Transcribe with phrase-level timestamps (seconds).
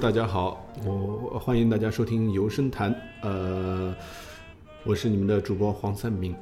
[0.00, 3.94] 大家好，我欢迎大家收听游声谈，呃，
[4.84, 6.34] 我是你们的主播黄三明。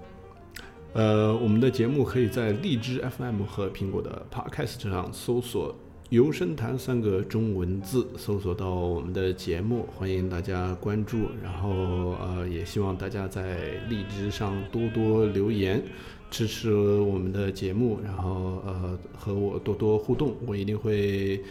[0.92, 5.74] 呃，我们的节目可以在荔枝 FM 和苹果的 Podcast 上搜索
[6.10, 11.18] “游声谈”三个中文字，搜索到我们的节目，欢迎大家关注。
[11.42, 15.82] 然后呃，也希望大家在荔枝上多多留言，
[16.30, 21.42] 支持我们的节目，然后呃和我多多互动，我一定会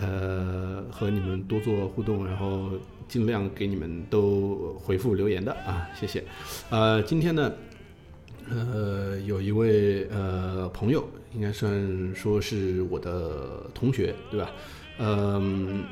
[0.00, 2.70] 呃和你们多做互动，然后
[3.08, 6.24] 尽量给你们都回复留言的啊，谢谢。
[6.70, 7.52] 呃，今天呢。
[8.50, 11.70] 呃，有一位呃朋友，应该算
[12.14, 14.50] 说是我的同学，对吧？
[15.00, 15.84] 嗯，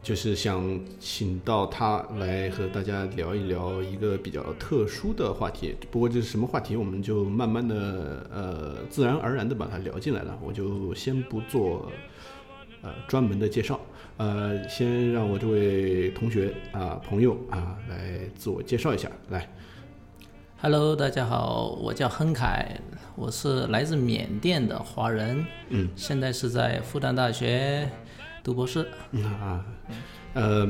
[0.00, 5.74] 就是想请到他来和大家聊一聊一个比较特殊的话题。
[5.90, 10.38] 不过这是什么话题，我们就慢慢的呃自然而然的把它聊进来了。
[10.44, 11.90] 我就先不做
[12.82, 13.78] 呃专门的介绍，
[14.16, 19.48] 呃，先让我这位同学啊朋友啊来自我介绍一下，来。
[20.62, 22.78] Hello，大家好，我叫亨凯，
[23.16, 27.88] 我是来自缅甸的华人，嗯，现在是在复旦大学
[28.42, 28.86] 读博士。
[29.12, 29.64] 嗯啊，
[30.34, 30.68] 呃，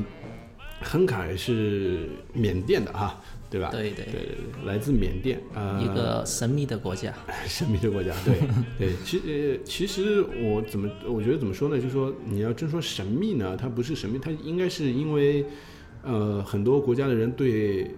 [0.83, 3.69] 亨凯是缅甸的哈，对吧？
[3.71, 7.13] 对对对对对，来自缅甸啊，一个神秘的国家。
[7.47, 8.35] 神秘的国家，对
[8.79, 8.95] 对。
[9.05, 11.77] 其呃其实我怎么我觉得怎么说呢？
[11.77, 15.45] 就是说你要真说神秘呢，它不是神秘，它应该是因为
[16.03, 17.91] 呃很多国家的人对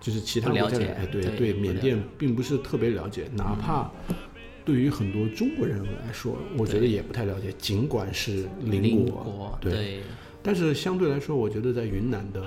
[0.00, 3.90] 就是其他国家的人哎对对对缅甸并不是特别了解，哪怕。
[4.64, 10.00] 对于很多中国人来说，我觉得也不太了解，尽管是邻邻国，国，对对
[10.46, 12.40] 但是相对来说，我觉得在云南的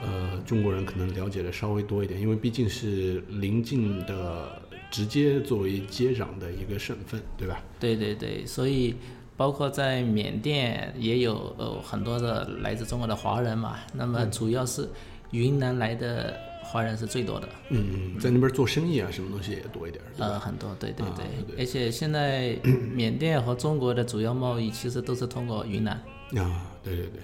[0.00, 7.60] 呃中国人可能了解的稍微多一点，因为毕竟是邻近的，直接作为接壤的一个省份，对吧？
[7.80, 8.94] 对对对，所以
[9.36, 14.88] 包括在缅甸也有呃很多的来自中国的华人嘛，那么嗯主要是
[15.32, 17.48] 云南来的华人是最多的。
[17.70, 20.00] 嗯，在那边做生意啊，什么东西也多一点？
[20.18, 22.56] 呃，很多，对对啊对，对而且现在
[22.94, 26.00] 缅甸和中国的主要贸易其实都是通过云南。
[26.36, 27.20] 啊，对对对，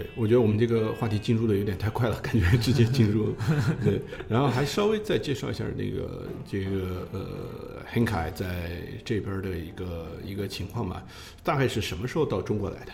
[0.00, 3.32] 对，我觉得我们这个话题进入的有点太快了，感觉直接进入，
[3.82, 7.20] 对，然后还稍微再介绍一下那个这个呃
[7.92, 8.70] ，henkai 凯在
[9.04, 11.02] 这边的一个一个情况吧，
[11.42, 12.92] 大概是什么时候到中国来的？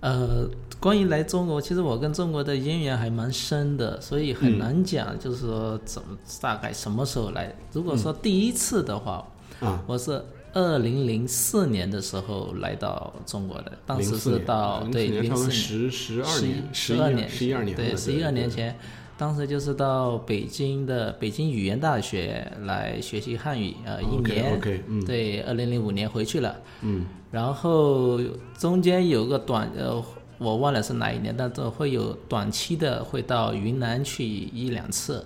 [0.00, 0.48] 呃，
[0.80, 7.54] 关于来中国，其实我跟中国的渊源还蛮深的，所以很难讲，就是说怎么大概什么时候来。
[7.72, 9.24] 如果说第一次的话，
[9.60, 18.76] 啊，我是二零零四年的时候来到中国的，当时是到对零四十十二十年，十二年，十一二年，对，十一二年前，
[19.16, 25.04] 当时就是到北京的北京语言大学来学习汉语，呃，一年 OK，嗯。
[25.04, 27.06] 对，二零零五年回去了，嗯。
[27.30, 28.18] 然后
[28.58, 30.02] 中间有个短呃，
[30.38, 35.24] 我忘了是哪一年，但是会有短期的会到云南去一两次，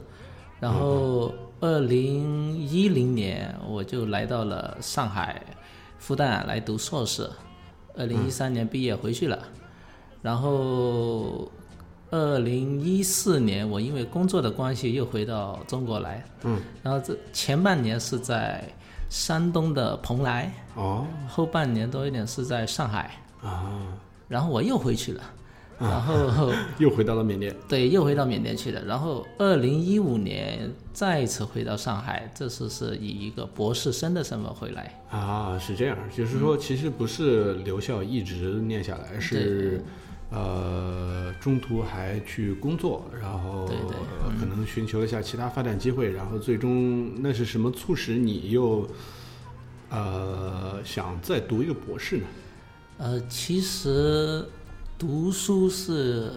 [0.61, 5.43] 然后二零一零年我就来到了上海
[5.99, 7.29] 复旦来读硕士，
[7.95, 9.39] 二零一三年毕业回去了，
[10.21, 11.51] 然后
[12.11, 18.63] 二零一四年我因为工作的关系又回到中国来，嗯，然后这前半年是在
[19.09, 20.53] 山东的蓬莱。
[20.75, 21.07] 哦。
[21.29, 23.11] 后半年多一点是在上海，
[23.43, 23.81] 啊，
[24.29, 25.23] 然后我又回去了，
[25.79, 35.03] 然后 又回到了缅甸，对又回到缅甸去了，然后二零一五年再一次回到上海，这次是以一个博士生的身份回来。
[35.11, 39.83] 啊，是这样，就是说，其实不是留校一直念下来，是
[40.31, 43.97] 呃中途还去工作，然后对对。
[44.23, 48.87] 呃可能寻求一下其他发展机会，然后最终那是什么促使你又
[49.91, 52.25] 呃想再读一个博士呢？
[52.99, 54.45] 呃，其实
[55.07, 56.31] 读书是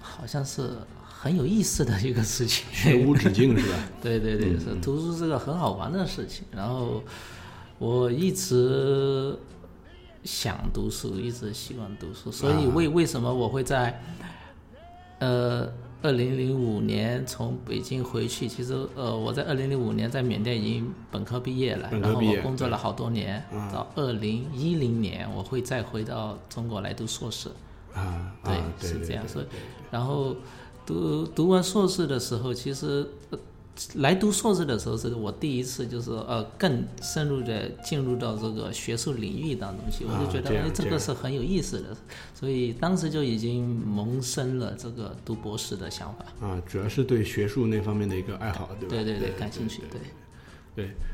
[0.00, 0.70] 好像是
[1.06, 3.78] 很有意思的一个事情， 学无止境是吧？
[4.02, 6.44] 对对对，是读书是个很好玩的事情。
[6.50, 7.02] 然后
[7.78, 9.36] 我一直
[10.24, 14.00] 想读书，一直喜欢读书，所以为为什么我会在
[15.18, 15.70] 呃
[16.00, 18.48] 二零零五年从北京回去？
[18.48, 27.50] 其实呃我在二零零五年在缅甸已经本科毕业了，然后我工作了好多年，到二零一零年我会再回到中国来读硕士。
[27.96, 29.24] 啊，对，啊对是这样。
[29.24, 29.46] 对所以，
[29.90, 30.36] 然后
[30.84, 33.38] 读读完硕士的时候，其实、呃、
[33.96, 41.96] 来读硕士的时候，是我第一次就是呃更深入的进入到这个学术领域当中去，我就觉得啊哎这个是很有意思的，
[42.34, 46.46] 所以当时就已经萌生了这个读博士的想法。
[46.46, 48.94] 啊，主要是对学术那方面的一个爱好，对吧？
[48.94, 50.00] 对对对，感兴趣，对。
[50.00, 50.00] 对，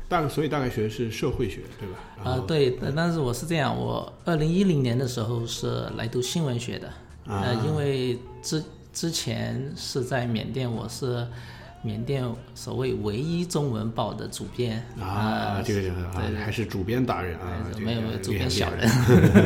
[0.09, 1.95] 大概所以大概学的是社会学，对吧？
[2.17, 6.89] 然啊、后对，但但是我是这样，我二零一零年的时候是来读新闻学的，
[7.27, 11.25] 呃，因为之之前是在缅甸，我是
[11.83, 12.23] 缅甸
[12.55, 14.83] 所谓唯一中文报的主编。
[14.99, 15.91] 啊，这个
[16.35, 18.89] 还是主编大人啊，没有没有主编小人，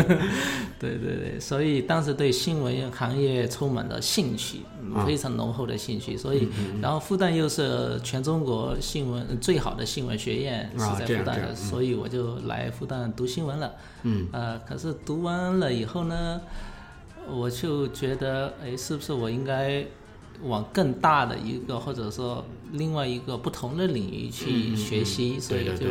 [0.79, 4.59] 对对对，所以当时对新闻行业充满了兴趣，
[5.05, 6.47] 非常浓厚的兴趣，所以
[6.79, 13.73] 然后复旦又是全中国新闻最好的新闻学院是在复旦的，所以我就来复旦读新闻了，
[14.03, 16.39] 嗯，呃，可是读完了以后呢，
[17.27, 19.83] 我就觉得，哎，是不是我应该？
[20.43, 25.87] 往更大的一个，或者说另外一个不同的领域去学习，所以就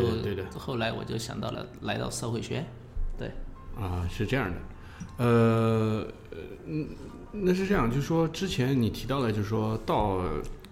[0.58, 2.64] 后来我就想到了来到社会学，
[3.19, 3.31] 对，
[3.76, 6.06] 啊，是这样的，呃，
[6.66, 6.87] 嗯，
[7.32, 10.22] 那是这样，就是说之前你提到了，就是说到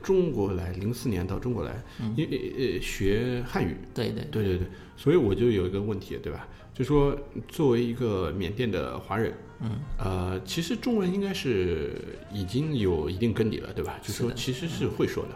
[0.02, 1.82] 中国来，零四年到中国来，
[2.16, 4.44] 因为呃学汉语，对对对。
[4.44, 4.66] 对对，
[4.96, 6.46] 所以我就有一个问题，对吧？
[6.72, 7.16] 就说
[7.48, 9.34] 作为一个缅甸的华人。
[9.60, 11.92] 嗯，呃，其实中文应该是
[12.32, 13.98] 已经有一定根底了，对吧？
[14.02, 15.30] 就说其实是会说的，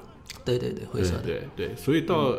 [0.45, 1.77] 对对对，会说的，对对。
[1.77, 2.37] 所以到，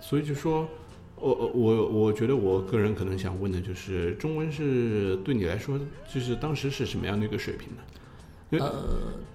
[0.00, 0.68] 所以就说，
[1.14, 5.78] 我我我觉得我个人可能想问的就是，中文是对你来说，
[6.12, 8.64] 就是当时是什么样的一个水平呢？
[8.64, 8.84] 呃，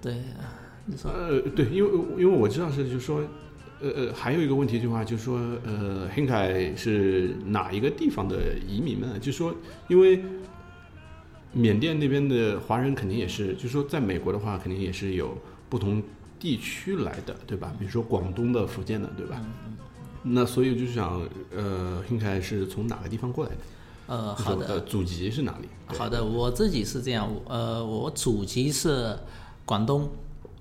[0.02, 0.16] 对，
[0.84, 3.22] 你说，呃，对，因为因为我知道是，就是说，
[3.80, 9.18] 呃呃，还有一个问题的话，就是说，呃，黑凯是哪一个地方的移民呢？
[9.18, 9.54] 就是说，
[9.88, 10.22] 因为。
[11.52, 15.36] 缅甸那边的华人肯定也是，就是说，在美国的话，肯定也是有
[15.68, 16.02] 不同
[16.38, 17.72] 地区来的，对吧？
[17.78, 19.40] 比如说广东的、福建的，对吧？
[20.22, 21.22] 那所以就是想，
[21.54, 23.56] 呃，应该是从哪个地方过来的？
[24.08, 25.68] 呃，好的，祖籍是哪里？
[25.86, 29.18] 好的，我自己是这样，呃，我祖籍是
[29.64, 30.10] 广东，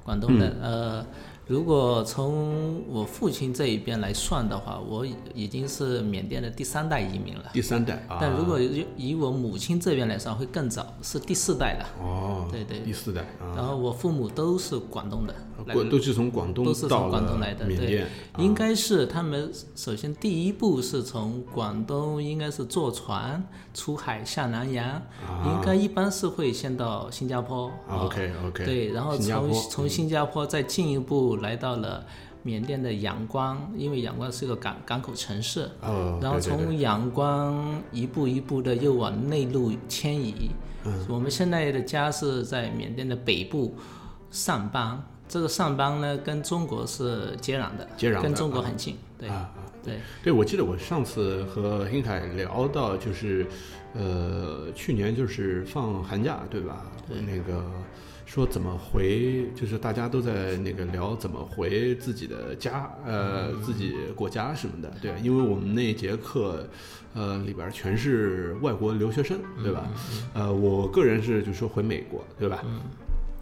[0.04, 1.06] 广东的，呃。
[1.48, 7.52] 如果从我父亲这一边来算的话，我已经是缅甸的第三代移民了。
[7.54, 8.18] 第三代啊！
[8.20, 11.86] 但如果以我母亲这边来算，会更早，是第四代了。
[12.02, 13.24] 哦，对对，第四代。
[13.56, 15.36] 然后我父母都是广东的，
[15.90, 17.66] 都是从广东都是从广东来的。
[17.66, 18.08] 缅甸
[18.38, 23.44] 应该是他们首先第一步是从广东，应该是坐船
[23.74, 25.02] 出海下南洋，
[25.46, 27.72] 应该一般是会先到新加坡。
[27.90, 28.66] OK OK。
[28.66, 31.36] 对，然后从从新加坡再进一步。
[31.42, 32.06] 来到了
[32.44, 35.70] 缅甸的仰光，因为仰光是个港港口城市，
[36.22, 40.52] 然后从仰光一步一步的又往内陆迁移。
[41.08, 43.76] 我们现在的家是在缅甸的北部
[44.32, 48.96] 上邦，这个上邦呢跟中国是接壤的，接壤跟中国很近。
[49.18, 49.50] 对啊
[49.84, 53.46] 对对，我记得我上次和英凯聊到，就是
[53.94, 56.86] 呃去年就是放寒假对吧？
[57.10, 57.64] 那个。
[58.28, 66.68] 说怎么回，就是大家都在那个聊怎么回自己的家，呃，自己国家什么的，对，因为我们那节课，
[67.14, 69.88] 呃，里边全是外国留学生，对吧？
[70.34, 72.66] 呃，我个人是就说回美国，对吧？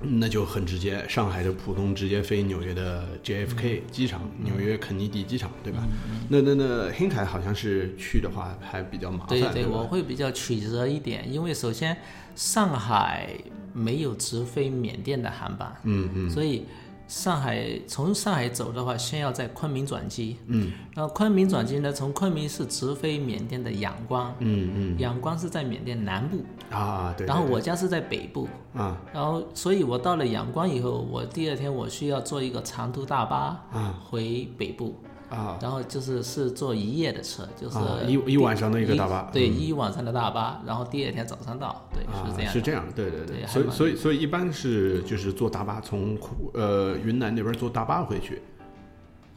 [0.03, 5.83] 那就很直接，上海的浦东直接飞纽约的 JFK 机场，纽约肯尼迪机场，对吧？
[6.29, 11.95] 那那那 i n 好像是去的话还比较麻烦，对对，我会比较曲折一点，因为首先
[12.35, 13.30] 上海
[13.73, 16.66] 没有直飞缅甸的航班，嗯嗯，所以。
[17.07, 20.38] 上海从上海走的话，先要在昆明转机。
[20.48, 24.33] 嗯，然后昆明转机呢，从昆明是直飞缅甸的仰光。
[24.40, 26.44] 嗯嗯，仰光是在缅甸南部。
[26.72, 27.28] 啊，对。
[27.28, 28.48] 然后我家是在北部。
[28.74, 28.98] 啊。
[29.14, 33.64] 然后，所以我到了仰光以后，我第二天我需要坐一个长途大巴。
[33.72, 34.00] 啊。
[34.04, 34.95] 回北部。
[35.06, 35.12] 啊，
[35.61, 46.18] 然后就是是坐一夜的车，就是一一晚上的一个大巴，对，一晚上的大巴，然后第二天早上到，对，是这样，是这样，对对对，所以所以所以一般是就是坐大巴从
[46.54, 48.42] 呃云南那边坐大巴回去。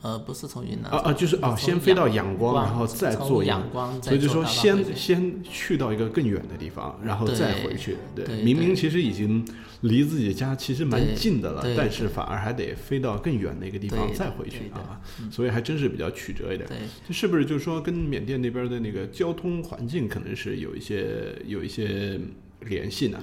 [0.06, 7.96] 呃，不是从云南啊啊，就是啊，先飞到仰光，然后再坐仰光，所以就说先先去到一个更远的地方，然后再回去。
[8.14, 9.44] 对，明明其实已经
[9.80, 16.70] 离自己家其实蛮近的了，但是反而还得飞到更远的一个地方再回去啊，所以还真是比较曲折一点。
[17.08, 22.20] 这是不是就是说跟缅甸那边的那个交通环境可能是有一些有一些
[22.60, 23.18] 联系呢？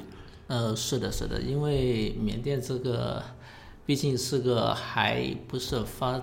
[0.48, 3.24] 呃，是的，是的，因为缅甸这个
[3.86, 6.22] 毕竟是个还不是发。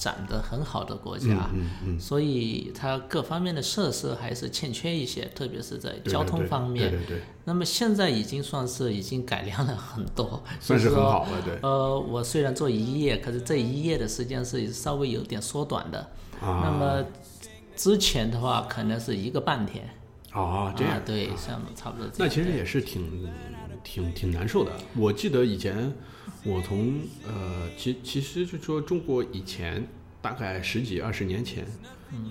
[0.00, 1.50] 长得很好的国家，
[1.98, 6.90] 所以它各方面的设施还是欠缺一些，特别是在交通方面。
[6.90, 7.22] 对对对。
[7.44, 11.42] 那么现在已经算是已经改良了很多， 算是很好了。
[11.44, 11.58] 对。
[11.60, 15.98] 呃，我虽然做一夜，可是这一夜的时间是稍微有点缩短的。
[16.40, 16.62] 啊。
[16.64, 17.04] 那么
[17.76, 19.86] 之前的话，可能是一个半天。
[20.32, 21.00] 啊，这样。
[21.04, 22.10] 对，像差不多。
[22.18, 23.28] 那其实也是挺
[23.82, 24.72] 挺挺难受的。
[24.96, 25.92] 我记得以前。
[26.44, 29.86] 我从呃，其其实就说中国以前
[30.22, 31.66] 大概十几二十年前，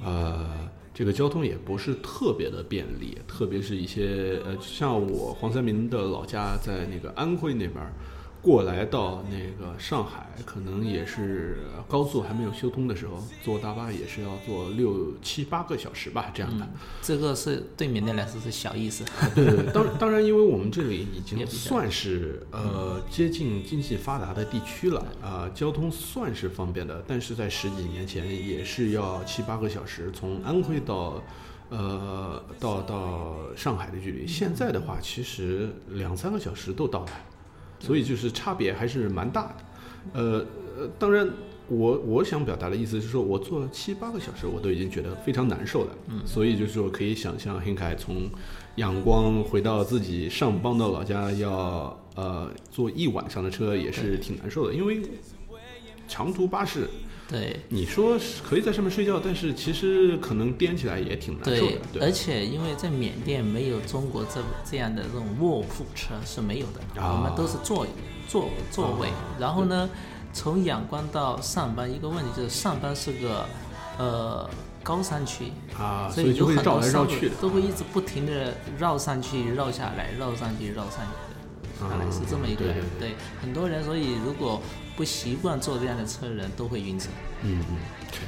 [0.04, 0.50] 呃，
[0.94, 7.94] 这个交通也不是特别的便利，特别是一些呃，像我黄三明的老家在那个安徽那边儿，
[8.42, 16.68] 过来到那个上海，可能也是高速还没有修通的时候，坐大巴也是要坐六七八个小时吧，这样的。
[17.02, 19.04] 这个是对缅甸来说是小意思。
[19.36, 31.22] 对当 当然，因为我们这里已经算是呃接近经济发达的地区了啊、交通算是方便的，但是在十几年前也是要七八个小时从安徽到。
[31.72, 37.12] 呃，到到上海的距离，现在的话，其实两三个小时都到了，
[37.80, 39.56] 所以就是差别还是蛮大的。
[40.14, 40.46] 呃
[40.78, 41.30] 呃，当然，
[41.68, 45.96] 我我想表达的意思是说，我坐七八个小时，我都已经觉得非常难受了。
[46.08, 48.30] 嗯，所以就是说，可以想象，黑凯从
[48.76, 55.02] 阳光回到自己上邦的老家要，呃坐一晚上的车也是挺难受的，因为
[56.08, 56.88] 长途巴士，
[57.30, 57.60] 对。
[57.70, 67.14] 你说是可以在上面睡觉，但是其实可能颠起来也挺难受对的，，对而且因为在缅甸没有中国这这样的这种卧铺车是没有的，啊。
[67.14, 67.86] 我们都是坐
[68.28, 69.08] 坐座位。
[69.10, 69.90] 啊然后呢，
[70.34, 73.46] 从仰光到上班，一个问题就是上班是个
[73.98, 74.50] 呃
[74.84, 75.46] 高山区，
[75.78, 77.36] 啊，所所以就会绕有很多商路来绕去的。
[77.40, 82.66] 都会一直不停的绕上去、绕下来、绕上去、绕上来是这么一个
[83.00, 84.62] 对很多人，所以如果
[85.00, 87.08] 不习惯坐这样的车的人都会晕车。
[87.42, 87.78] 嗯嗯，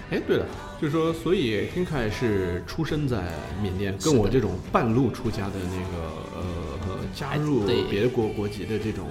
[0.10, 0.46] 哎，对了，
[0.82, 3.26] 就是说，所以 h i n k a 是出生在
[3.62, 6.42] 缅甸，跟我这种半路出家的那个呃
[6.88, 9.10] 呃加入别国国籍的这种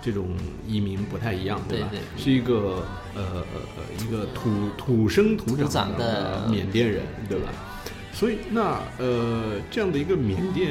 [0.00, 0.28] 这种
[0.68, 1.64] 移民不太一样，吧？
[1.68, 2.86] 对对是一个
[3.16, 7.48] 呃呃呃一个土土生土土长长的缅甸人，对吧？
[8.12, 10.70] 所以那呃这样的一个缅甸，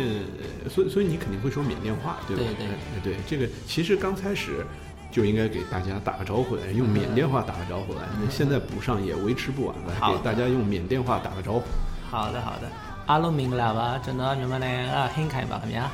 [0.64, 2.44] 呃所以所以你肯定会说缅甸话，对吧？
[2.58, 4.66] 对对哎对，这个其实刚开始
[5.12, 8.02] 就应该给大家打个招呼来，用缅甸话打个招呼来。
[8.22, 11.64] 那现在补上也维持不完了，给大家用缅甸话打个招呼。
[12.10, 12.70] 好的好的，
[13.08, 14.68] 阿龙明啦吧，真的你们呢？
[14.92, 15.90] 啊，很开吧，怎么样？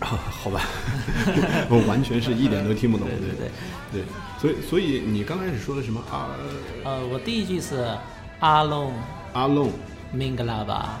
[0.00, 0.60] 好吧，
[1.70, 3.08] 我完全是一点都听不懂。
[3.08, 3.50] 对对
[3.92, 4.04] 对，对，
[4.38, 6.02] 所以所以你刚开始说的什么？
[6.10, 6.26] 阿
[6.84, 7.86] 呃，我第一句是
[8.40, 8.92] 阿龙。
[9.32, 9.70] 阿龙。
[10.12, 10.98] 明格拉巴，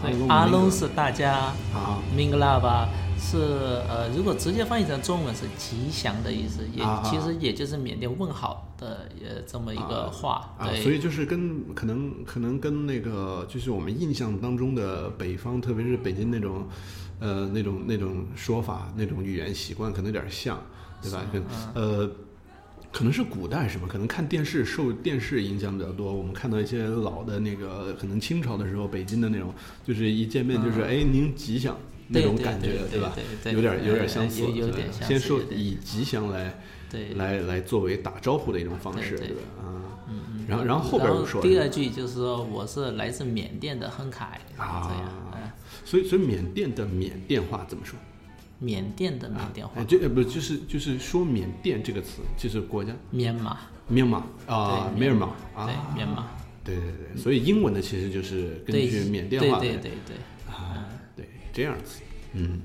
[0.00, 1.34] 所以阿龙是大家，
[1.72, 2.02] 啊。
[2.14, 2.88] 明格拉巴
[3.28, 3.38] 是
[3.88, 16.64] 呃，如果直接翻译成中文是吉祥的意思，也其实也就是缅甸问好的呃这么一个话，啊，对，所以就是跟可能可能跟那个就是我们印象当中的北方，特别是北京那种，
[17.18, 20.62] 呃那种那种说法、那种语言习惯可能有点像，
[21.02, 21.26] 对吧？
[21.32, 21.42] 跟
[21.74, 22.08] 呃。
[22.92, 26.10] 可能是古代是吧，可能看电视受电视影响比较多。
[26.10, 29.52] 我们看到一些老的那个，可能清朝的时候北京的那种，
[29.84, 31.76] 就是一见面就是哎您吉祥
[32.08, 33.24] 那种感觉对，对吧对？
[33.42, 36.58] 对有点有点呃相似，有点相先说似有点以吉祥来
[36.90, 39.42] 对来来作为打招呼的一种方式，对对吧？
[39.60, 45.50] 啊，嗯嗯然后然后后边又说第二句就是说我是来自缅甸的亨凯，啊这样，嗯
[45.84, 47.98] 所以所以缅甸的缅甸话怎么说？
[48.58, 56.26] 缅甸的缅甸话，哎，这呃不就是就是说缅甸这个词，就是国家缅马，缅马啊，对缅马啊，对，缅马，
[56.64, 60.16] 对对对，所以英文的其实就是根据缅甸对话来对对对。
[61.56, 62.02] 这样子，
[62.34, 62.60] 嗯，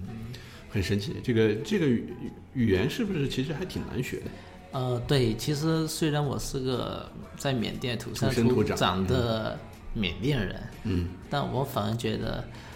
[0.69, 1.15] 很神奇。
[1.23, 2.13] 这个这个语
[2.53, 4.23] 语言是不是其实还挺难学的？
[4.73, 9.57] 呃，对，其实虽然我是个在缅甸土生土长长的
[9.93, 12.70] 缅甸人，嗯，但我反而觉得我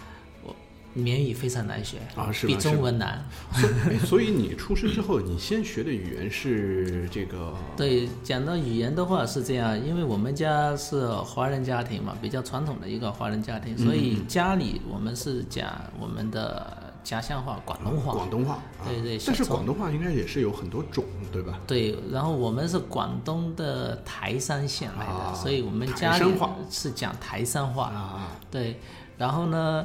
[0.96, 3.22] 缅语非常难学比啊是比中文难。
[3.52, 18.12] 所 以哎所以你出生之后，你先学的语言是这个 对，讲到语言的话是这样，因为我们家是华人家庭嘛，比较传统的一个华人家庭，所嗯以家里我们是讲我们的家乡话广东话。
[18.12, 21.60] 广东话，啊对对但是广东话应该也是有很多种，对吧？
[21.66, 26.24] 对，然后我们是广东的台山县来的，啊所以我们家里
[26.70, 27.84] 是讲台山话。
[27.88, 28.80] 啊，对，
[29.18, 29.84] 然后呢，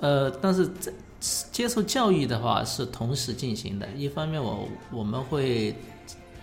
[0.00, 0.92] 呃，但是这
[1.52, 3.86] 接受教育的话是同时进行的。
[3.96, 5.74] 一方面我我们会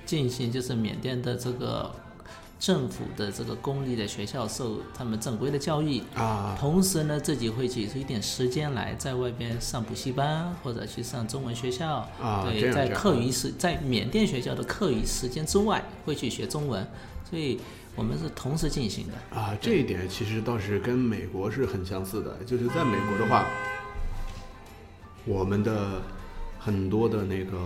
[0.05, 1.91] 进行就是缅甸的这个
[2.59, 12.07] 政府的这个公立的学校受他们正规的教育，啊同时呢自己会挤出一点时间来在外边上补习班或者去上中文学校。
[12.21, 16.85] 啊对，在课余时在缅甸学校的课余时间之外会去学中文，
[17.29, 17.59] 所以
[17.97, 19.35] 我们是同时进行的。
[19.35, 23.47] 啊，这一点其实倒是跟美国是很相似的，就是在美国的话，
[25.25, 25.99] 我们的
[26.59, 27.57] 很多的那个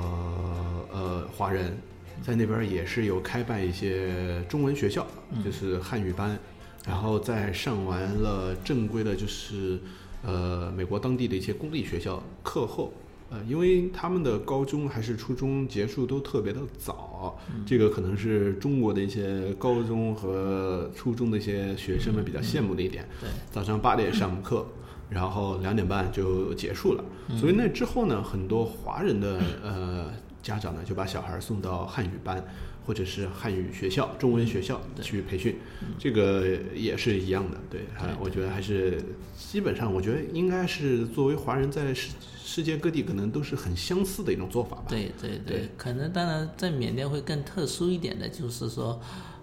[0.93, 1.77] 呃华人
[2.23, 5.05] 在那边也是有开办一些中文学校，
[5.43, 6.39] 就是汉语班，
[6.88, 9.77] 然后在上完了正规的，就是
[10.23, 12.93] 呃美国当地的一些公立学校课后，
[13.31, 23.07] 呃，因为他们的高中还是初中结束都特别的早，嗯这个可能是中国的一些高中和初中的一些学生们比较羡慕的一点。
[23.21, 24.67] 对，早上八点上课，
[25.09, 27.03] 然后两点半就结束了。
[27.29, 30.11] 嗯所以那之后呢，很多华人的呃
[30.43, 32.43] 家长呢就把小孩送到汉语班
[32.91, 35.55] 或者是汉语学校、中文学校去培训，
[35.98, 36.45] 这个
[36.75, 37.57] 也是一样的。
[37.69, 39.01] 对，啊我觉得还是
[39.38, 42.10] 基本上，我觉得应该是作为华人在世
[42.43, 44.88] 世界各地可能都是很相似的一种做法吧。
[44.89, 49.00] 对对对对，可能当然在缅甸会更特殊一点的，就是说，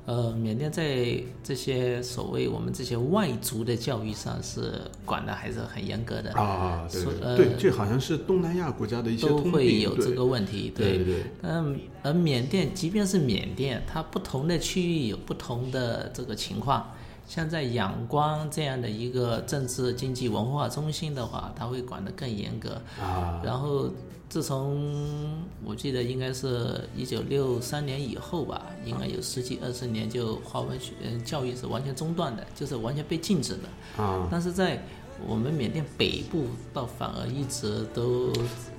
[0.09, 10.73] 呃，缅甸在这些所谓我们这些外族的教育上是管的还是很严格的，啊，对所呃对对，这好像是东南亚国家的一些都会有这个问题。
[10.75, 16.91] 对对对嗯，而缅甸即便是缅甸，它不同的区域有不同的这个情况。
[17.27, 22.81] 像在仰光这样的一个政治、经济、文化中心的话，它会管得更严格。
[22.99, 23.91] 啊，然后
[24.29, 34.03] 自从我记得应该是一九六三年以后吧，应该有十几二十年就华文学呃教育是完全中断的，就是完全被禁止的。
[34.03, 34.83] 啊，但是在
[35.27, 38.33] 我们缅甸北部倒反而一直都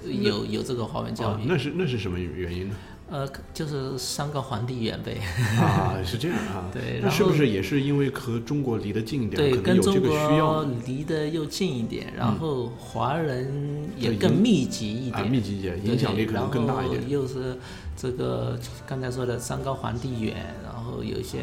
[0.03, 2.75] 有有这个华文教育，哦那是那是什么原因呢？
[3.09, 5.17] 呃，就是三个皇帝远呗。
[5.59, 6.69] 啊，是这样啊。
[6.71, 10.67] 对是不是也是因为和中国离得近一点，对，跟中有这个需要国？
[10.85, 17.09] 离得又近一点，然后华人也更密集一啊，点，密集一点，影响力可能更大一点。
[17.09, 17.57] 又是
[17.97, 21.39] 这个刚才说的山高皇帝远，然后有一些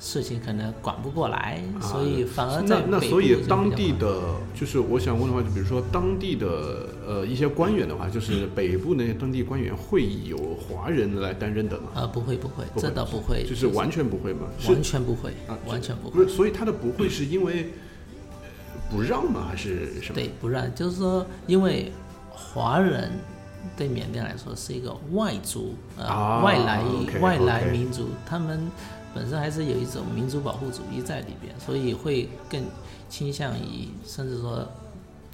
[0.00, 4.20] 事情可能管不过来，所以反而在啊那那所以当地的
[4.54, 11.88] 就是我想问的话，就比如说当地的呃一些官员的话，就是北部那些当地官员会有华人来担任的吗？
[11.94, 14.48] 啊，不会不会，这倒不会，就是完全不会吗？
[14.68, 16.24] 完全不会啊，完全不会。
[16.24, 17.70] 不是，所以他的不会是因为
[18.32, 19.46] 呃不让吗？
[19.48, 20.14] 还是什么？
[20.14, 21.90] 对，不让，就是说，因为
[22.30, 23.10] 华人
[23.76, 26.82] 对缅甸来说是一个外族，呃，啊外来
[27.20, 28.60] 外来民族，他们
[29.14, 32.62] 本身还是有一种民族保护主义在里边，所以会更
[33.08, 34.68] 倾向于，甚至说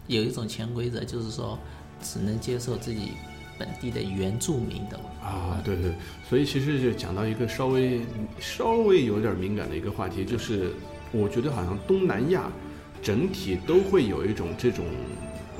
[0.06, 1.58] 有一种潜规则，就是说
[2.02, 3.12] 只能接受自己
[3.58, 5.00] 本地的原住民的。
[5.22, 5.94] 啊，对对，
[6.28, 8.00] 所以其实就讲到一个稍微
[8.38, 10.72] 稍微有点敏感的一个话题，就是
[11.12, 12.50] 我觉得好像东南亚
[13.02, 14.84] 整体都会有一种这种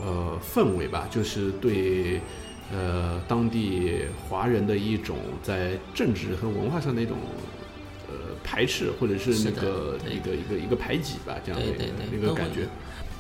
[0.03, 2.21] 呃氛围吧，就是对
[2.73, 7.17] 呃当地华人的一种在政治和文化上的一种
[8.43, 11.67] 排斥，或者是那个一个一个一个排挤吧，这样的
[12.17, 12.67] 一个感觉。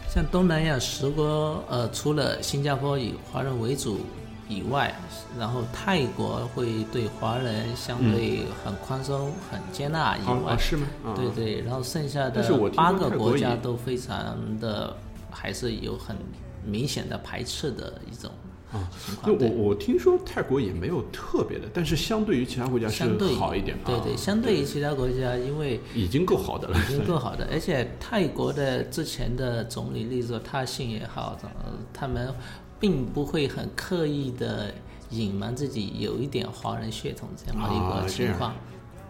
[0.09, 4.01] 像东南亚十国，呃，除了新加坡以华人为主
[4.49, 4.93] 以外，
[5.39, 10.87] 然后泰国会对华人相对很宽松、很接纳以外，是吗？
[11.05, 12.43] 啊对对，然后剩下的
[12.75, 14.97] 八个国家都非常的，
[15.31, 16.17] 还是有很
[16.65, 18.29] 明显的排斥的一种
[18.73, 19.37] 啊情况。
[19.39, 23.77] 对那我我听说泰国也没有特别的，但是相对于其他国家是相对好一点。
[23.79, 26.79] 啊对对，相对于其他国家，因为已经够好的了。
[26.89, 32.33] 已经够好的，而且泰国的之前的总理，例如说他信也好，呃他们
[32.79, 34.73] 并不会很刻意的
[35.11, 38.55] 隐瞒自己有一点华人血统这样的一个情况。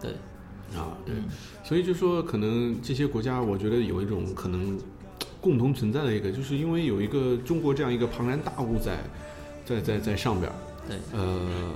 [0.01, 0.11] 对，
[0.77, 1.25] 啊，对，嗯
[1.63, 4.77] 所以就说可能这些国家，我觉得有一种可能
[5.41, 8.99] 共同存在的一个，就是因为有一个中国这样一个庞然大物在，
[9.71, 10.57] 在在在上边儿，
[10.89, 11.73] 对，呃，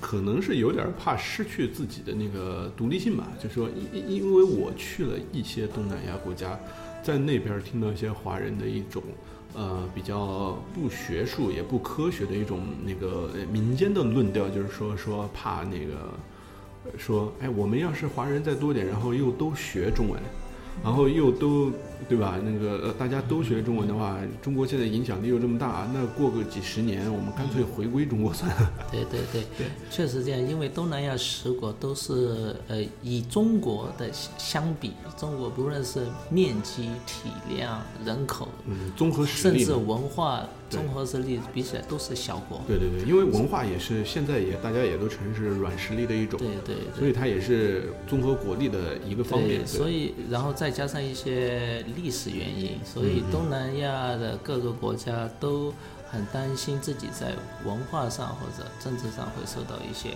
[0.00, 3.28] 可能是有点儿怕失去自己的那个独立性吧。
[3.40, 6.58] 就说因因因为我去了一些东南亚国家，
[7.02, 9.02] 在那边听到一些华人的一种。
[9.54, 16.12] 呃，比较不学术也不科学的一种那个呃民间的论调，就是说说怕那个
[16.98, 20.20] 说，哎，我们要是华人再多点，然后又都学中文，
[20.84, 21.72] 然后又都
[22.08, 22.38] 对吧？
[22.44, 28.72] 那个呃，大家都学中文的话，中国现在影响力又这么大，那过个几十年，我们干脆回归中国算了。
[28.92, 29.42] 对对对，
[29.90, 39.86] 确实这样，因为东南亚十国都是呃以中国的相比，中国不论是面积、体量、人口，嗯，综合实力甚至。
[39.86, 42.60] 文化综合实力比起来都是小国。
[42.66, 46.98] 对对对，因为文化也是现在也大家也都承认是软实力的一种，对对对。
[46.98, 49.48] 所以它也是综合国力的一个方面。
[49.48, 55.72] 对，对所以然后再加上一些历史原因，所以嗯东南亚的各个国家都
[56.10, 60.10] 很担心自己在文化上或者政治上会受到一些，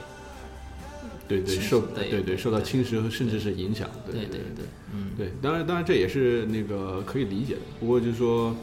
[1.28, 3.88] 对对受对对对受到侵蚀和甚至是影响。
[4.06, 7.60] 对对对对，嗯，对，当然，当然这也是那个可以理解的。
[7.78, 8.54] 不过就是说，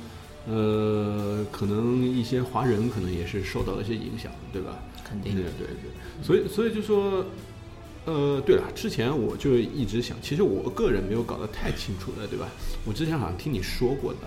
[0.48, 4.80] 呃，可能一些华人可能也是受到了一些影响，对吧？
[5.04, 5.68] 肯定对对，
[6.22, 7.26] 所以所以就说，
[8.06, 12.50] 呃，对了，之前我就一直想，其实我个人没有搞得太清楚的，对吧？
[12.88, 14.20] 我之前好像听你说过的，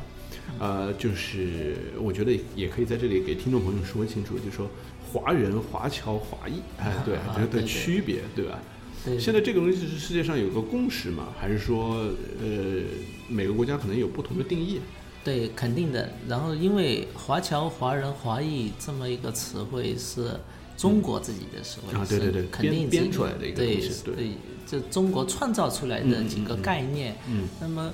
[0.58, 4.68] 呃，就是我觉得也可以在这里给听众朋友说清楚，就是说
[5.10, 8.58] 华人、华侨、华裔，哎，对这的啊对对区别，对吧？
[9.02, 11.28] 对现在这个东西是世界上有个共识嘛？
[11.40, 12.04] 还是说，
[12.38, 12.82] 呃，
[13.28, 14.78] 每个国家可能有不同的定义？
[15.24, 16.12] 对，肯定的。
[16.28, 20.38] 然后，因为华侨、华人、华裔这么一个词汇是
[20.76, 24.28] 中国自己的词汇，是啊对对对肯定编编出来的一个对东西对对，
[24.66, 27.16] 这中国创造出来的几个概念。
[27.26, 27.90] 嗯那么，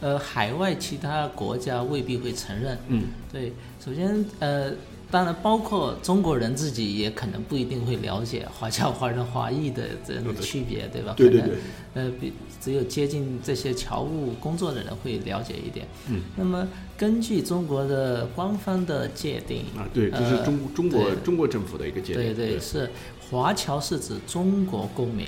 [0.00, 2.78] 呃，海外其他国家未必会承认。
[2.88, 3.04] 嗯。
[3.32, 3.52] 对，
[3.84, 4.72] 首先，呃，
[5.10, 11.14] 当然包括中国人自己也可能不一定会了解华侨、华人、华裔的这种区别，对吧？
[11.16, 11.40] 可能对。
[11.40, 11.58] 对对，
[11.94, 15.86] 呃，比只有接近这些侨务工作的人会了解一点。
[16.08, 22.90] 嗯，那么根据中国的官方的界定，啊，对，这是呃中中国中国政府的一个界定，对对，是
[23.30, 25.26] 华侨是指中国公民，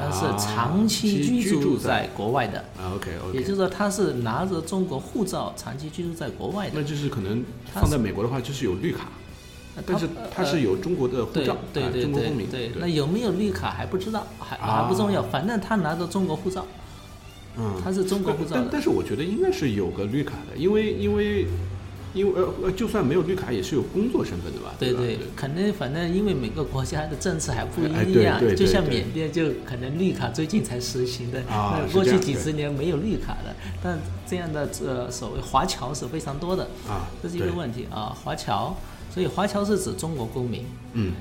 [0.00, 6.80] 但是啊长期居居住在国外的，啊，OK 也就是说他是拿着中国护照长期居住在国外的。
[6.80, 6.82] 那。
[6.82, 9.08] 就是可能放在美国的话，就是有绿卡，
[9.76, 16.66] 呃但是他是有中国的护照，啊对对对中国公民，对，那有没有绿卡还不知道，还还不重要，反正他拿着中国护照，
[17.56, 18.50] 嗯，他是中国护照。
[18.54, 21.46] 但但是我觉得应该是有个绿卡的，因为因为
[22.12, 24.74] 因为呃呃，就算没有绿卡，也是有工作身份的吧？
[24.78, 38.16] 对对，可能反正因为每个国家的政策还不哎一样，就像缅甸就可能绿卡最近才实行的，啊那过去几十年没有绿卡的，但这样的呃所谓华侨是非常多的，啊，这是一个问题啊。
[38.24, 38.76] 华侨，
[39.14, 41.12] 所以华侨是指中国公民，嗯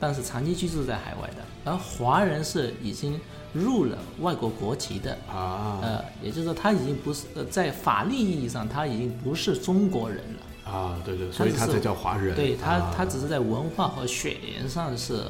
[0.00, 3.18] 但是长期居住在海外的，而华人是已经
[3.54, 5.16] 入了外国国籍的。
[5.32, 5.78] 啊。
[5.80, 10.70] 呃，也就是说，他已经不是呃，在法律意义上，他已经不是中国人了。
[10.70, 12.94] 啊，对对，所以他才叫华人，对他，啊。
[12.96, 15.24] 他只是在文化和血缘上是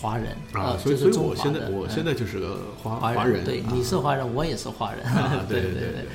[0.00, 3.70] 华人啊，呃，所以所以就是中华我现在我现在就是个华华华人，对，啊。
[3.72, 6.06] 你是华人，我也是华人，啊 对对对。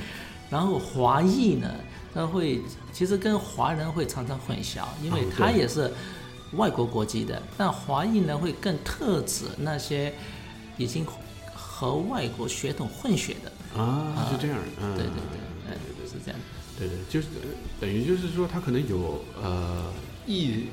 [0.50, 1.70] 然后华裔呢，
[2.12, 2.60] 他会
[2.92, 5.92] 其实跟华人会常常混淆，因为他也是
[6.54, 10.12] 外国国籍的，但华裔呢会更特指那些
[10.76, 11.04] 已经
[11.54, 16.40] 和外国血统混血的，啊，是这样，嗯，对对对，对，是这样。
[16.78, 17.48] 对对，就是呃
[17.80, 19.90] 等于就是说，他可能有呃
[20.26, 20.66] 一，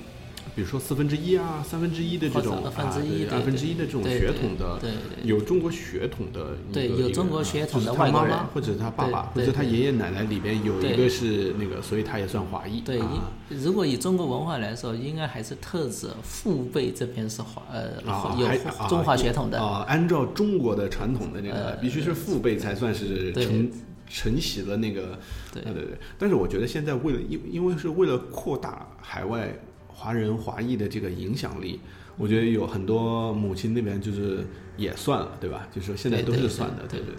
[0.56, 4.80] 比如说四分之一啊、三分之一的这种啊二分之一的这种血统的，
[5.24, 13.32] 有中国血统的对有中国啊血统的外国人妈妈或者他爸爸或者他爷爷奶奶里边有一个是那个，所以他也算华裔，对，啊。
[13.50, 17.92] 如果以中国文化来说，应该还是特指父辈这边是华呃、
[18.38, 18.48] 有
[18.88, 23.44] 中华血统的，啊，按照中国的传统的那个，呃必须是父辈才算是对。
[23.46, 23.72] 承
[24.08, 25.18] 承袭了那个，
[25.52, 25.63] 对。
[25.63, 25.98] 对对对。
[26.20, 29.52] 但是我觉得现在为了因因为是为了扩大海外
[29.93, 31.79] 华人华裔的这个影响力，
[32.17, 35.67] 我觉得有很多母亲那边就是也算了，对吧？
[35.73, 37.15] 就是说现在都对对对是算的，对对对。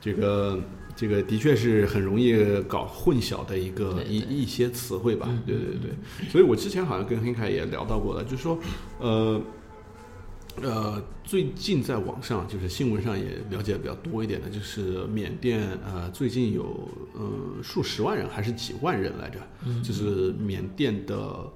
[0.00, 0.60] 这个
[0.94, 5.90] 这个的确是很容易搞混淆的一个对对一一些词汇吧，对对对。
[6.30, 8.58] 所以我之前好像跟黑凯也聊到过了，就是说，
[8.98, 9.40] 呃。
[10.62, 19.38] 呃，最近在网上就是新闻上也了解比较多一点的，就是缅甸呃最近有呃数十万人还是几万人来着，
[19.82, 21.46] 就是缅甸的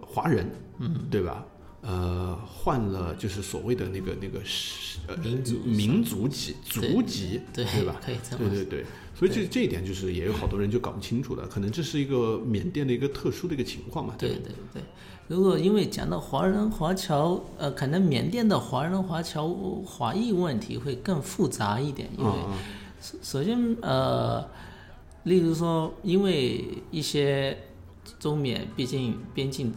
[0.00, 1.44] 华人，嗯，对吧？
[1.86, 8.00] 呃，换了就是所谓的那个那个是呃民族民族籍族籍，对对吧？
[8.02, 14.36] 可以这么对对对，所以这这一点就是也有好多人就搞不清楚了，可能这是一个缅甸的一个特殊的一个情况嘛，对吧？
[14.42, 14.82] 对对。
[15.28, 19.48] 如果因为讲到华人华侨，呃，可能缅甸的华人华侨
[19.84, 22.32] 华裔问题会更复杂一点，因为
[23.22, 24.46] 首先呃，
[25.24, 27.56] 例如说，因为一些
[28.18, 29.72] 中缅毕竟边境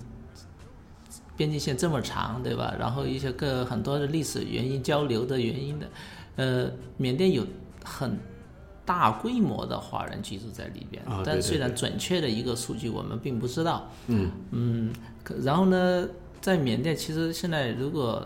[1.38, 2.76] 边境线这么长，对吧？
[2.78, 5.88] 然后一些个很多的历史原因、交流的原因的，
[6.36, 7.46] 呃，缅甸有
[7.84, 8.18] 很
[8.84, 16.08] 大规模的华人居住在里边，但虽然准确的一个数据我们并不知道，嗯嗯，可然后呢，
[16.42, 18.26] 在缅甸其实现在如果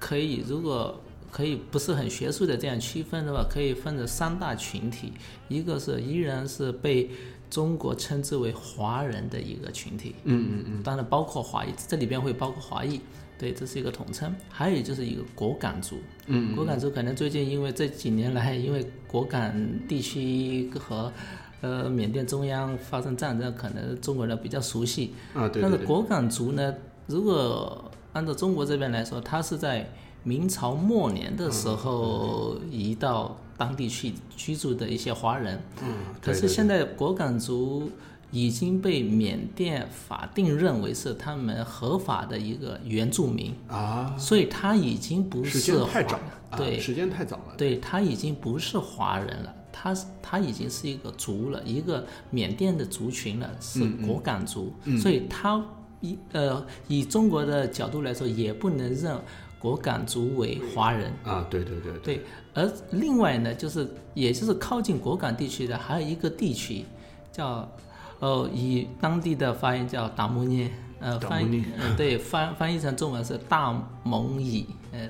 [0.00, 0.98] 可以，如果
[1.30, 5.12] 可以不是很学术的这样区分的话，可以分成三大群体，
[5.48, 7.10] 一个是依然是被
[7.52, 12.98] 中国称之为华人的一个群体，嗯嗯嗯，当然包括华裔，这里边会包括华裔，
[13.38, 14.34] 对，这是一个统称。
[14.48, 19.54] 还有就是一个果敢族，嗯，果敢族可能最近因为这几年来，因为果敢
[19.86, 21.12] 地区和
[21.60, 25.12] 呃缅甸中央发生战争，可能中国人比较熟悉。
[25.34, 26.74] 啊对对对，但是果敢族呢，
[27.06, 29.92] 如果按照中国这边来说，它是在
[30.24, 35.60] 明朝末年的时候移到当地去居住的一些华人。
[35.82, 35.88] 嗯，
[36.20, 37.90] 可是现在果敢族
[38.30, 46.20] 已经被缅甸法定认为是他们合法的一个原住民，啊，所以他已经不是华间太早
[46.56, 46.80] 对。
[46.80, 55.62] 时间太早了，对，他已经不是华人了，它是它已经是一个族了，一个缅甸的族群了，是果敢族，所以他
[56.00, 59.18] 以呃以中国的角度来说，也不能认
[59.62, 61.12] 果敢族为华人。
[61.22, 62.20] 啊，对对对对，
[62.52, 66.84] 而另外呢，就是也就是靠近果敢地区的还有一个地区，
[67.30, 67.70] 叫
[68.18, 73.72] 哦以当地的发音叫达摩涅，呃翻译呃对翻翻译成中文是大
[74.02, 75.08] 蒙乙，呃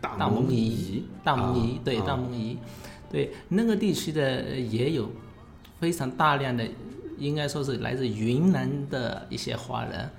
[0.00, 2.56] 大蒙彝，大蒙彝对大蒙彝，
[3.10, 5.10] 对那个地区的也有
[5.78, 6.66] 非常大量的，
[7.18, 10.10] 应该说是来自云南的一些华人。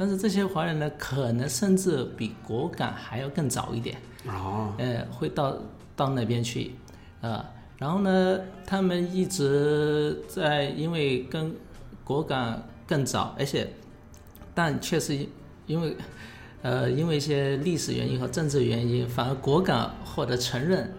[0.00, 3.96] 但是这些华人呢，可能甚至比果敢还要更早一点，
[4.28, 5.56] 哦，呃，会到
[5.96, 6.70] 到那边去，
[7.20, 7.44] 呃，
[7.78, 11.52] 然后呢，他们一直在，因为跟
[12.04, 13.68] 果敢更早，而且，
[14.54, 15.18] 但确实
[15.66, 15.96] 因为，
[16.62, 20.94] 呃，因为一些历史原因和政治原因，反而果敢获得承认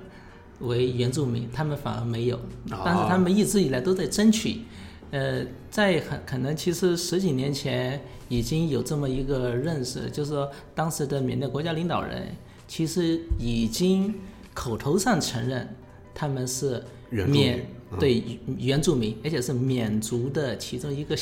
[0.60, 2.38] 为原住民，他们反而没有，
[2.84, 4.64] 但是他们一直以来都在争取。
[5.12, 12.28] 呃，在很可能，其实十几年前已经有这么一个认识，就是说当时的缅甸国家领导人
[12.68, 14.14] 其实已经
[14.54, 15.68] 口头上承认
[16.14, 17.66] 他们是缅
[18.00, 21.18] 对原住民，而且是缅族的其中一个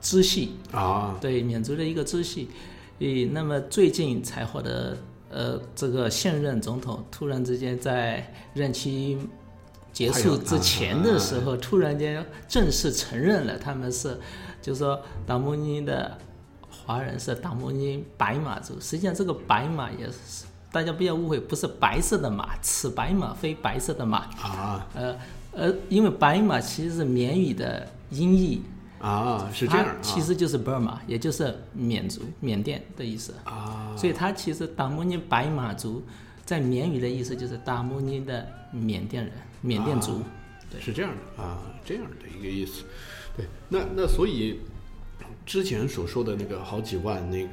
[0.00, 2.48] 支系啊，对缅族的一个支系。
[2.98, 4.98] 诶，那么最近才获得
[5.30, 9.16] 呃这个现任总统突然之间在任期。
[9.92, 14.18] 结束之前的时候，突然间正式承认了他们是，
[14.62, 16.16] 就是说达摩尼的
[16.68, 18.80] 华人是达摩尼白马族。
[18.80, 24.86] 实际上这个白马也是，大家不要误会，不是白色的马，此白马非白色的马啊。
[24.94, 25.16] 呃
[25.52, 28.62] 呃，因为白马其实是缅语的音译
[29.00, 33.92] 啊，是这样，其实就是 Burma，也就是缅族、缅甸的意思啊。
[33.96, 36.04] 所以它其实达摩尼白马族
[36.50, 39.32] 在缅语的意思就是达摩尼的缅甸人。
[39.60, 40.20] 缅甸族，
[40.68, 42.82] 对，是这样的啊，这样的一个意思。
[43.36, 44.58] 对，那那所以
[45.46, 47.50] 之前所说的那个好几万那个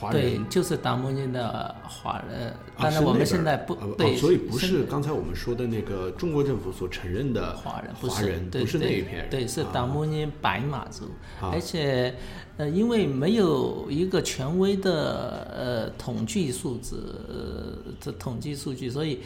[0.00, 2.54] 华人，对，就是达摩尼的华人。
[2.78, 11.04] 但是我们现在不对，所以不是刚才我们说的那个中国政府所承认的华人，华人不是那一片人，对，是达摩尼白马族。
[11.40, 12.14] 而且
[12.56, 19.20] 呃，因为没有一个权威的呃统计数字，呃，这统计数据，所以。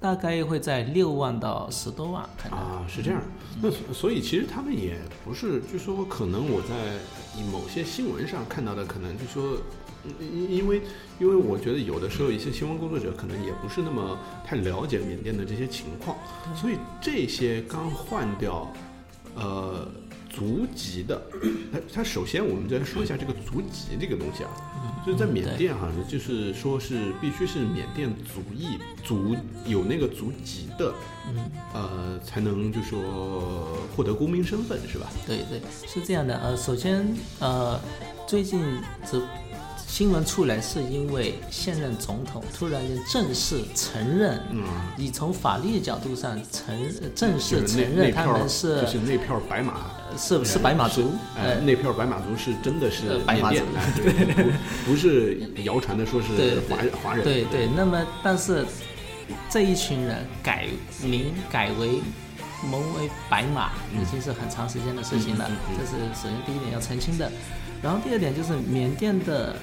[0.00, 3.22] 大概会在六万到十多万，可能啊，是这样。
[3.62, 6.98] 那所以其实他们也不是，就说可能我在
[7.50, 9.56] 某些新闻上看到的，可能就说，
[10.20, 10.82] 因因为
[11.18, 16.16] 因为我觉得有的时候一些新闻工作者可能也不是那么太了解缅甸的这些情况，
[16.54, 18.72] 所以这些刚换掉，
[19.36, 19.86] 呃。
[20.34, 21.22] 族籍的，
[21.72, 24.50] 它它首先我们再说一下这个族籍这个东西啊，
[25.06, 30.92] 就是在缅甸好像就是说是必须是缅甸族裔族有那个族籍的，
[31.28, 35.08] 嗯，呃，才能就说获得公民身份是吧？
[35.24, 36.36] 对对，是这样的。
[36.38, 37.06] 呃，首先
[37.38, 37.80] 呃，
[38.26, 38.60] 最近
[39.08, 39.22] 这。
[39.94, 44.64] 新闻出来是因为现任总统突然间正式承认，嗯，
[44.96, 46.76] 你从法律角度上承
[47.14, 49.74] 正式承认他们是就是那票白马，
[50.18, 53.60] 是是白马族，呃，那票白马族是真的是白马族，
[53.94, 57.68] 对，不不是谣传的说是华华人，对对。
[57.76, 58.66] 那么但是
[59.48, 60.66] 这一群人改
[61.04, 62.00] 名改为
[62.68, 67.30] 蒙为白马，已经是很长时间的事情了，这是首先第一点要澄清的。
[67.80, 69.54] 然后第二点就是缅甸的。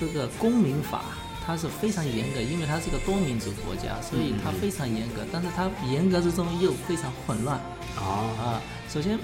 [0.00, 1.02] 这个公民法
[1.46, 5.20] 它是非常严格，因为它是个多民族国家，所以它非常严格。
[5.30, 7.58] 但是它严格之中又非常混乱。
[7.96, 9.18] 啊啊，首先，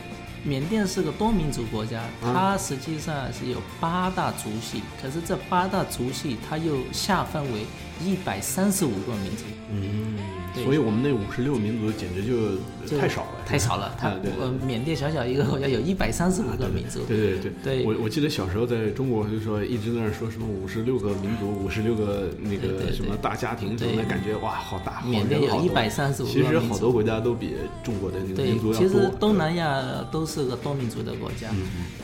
[0.45, 7.65] 缅甸是个多民族国家，它实际上是有八大族系，可是这八大族系它又下分为
[8.05, 9.45] 一百三十五个民族。
[9.71, 10.36] 嗯。
[10.65, 13.95] 所以我们那五十六民族简直就太少了，太少了。
[13.99, 14.09] 它
[14.41, 17.01] 呃，缅甸小小一个国家有一百三十五个民族。
[17.07, 17.85] 对对对对。
[17.85, 25.03] 我我记得小时候在中国就说一直在那说什么五十六个民族，五十六个那个什么大家庭什么的，感觉哇好大。
[25.07, 28.89] 缅甸有一百三十五个其实好多国家都比中国的那个民族要多。
[28.89, 31.49] 其实东南亚都是个多民族的国家，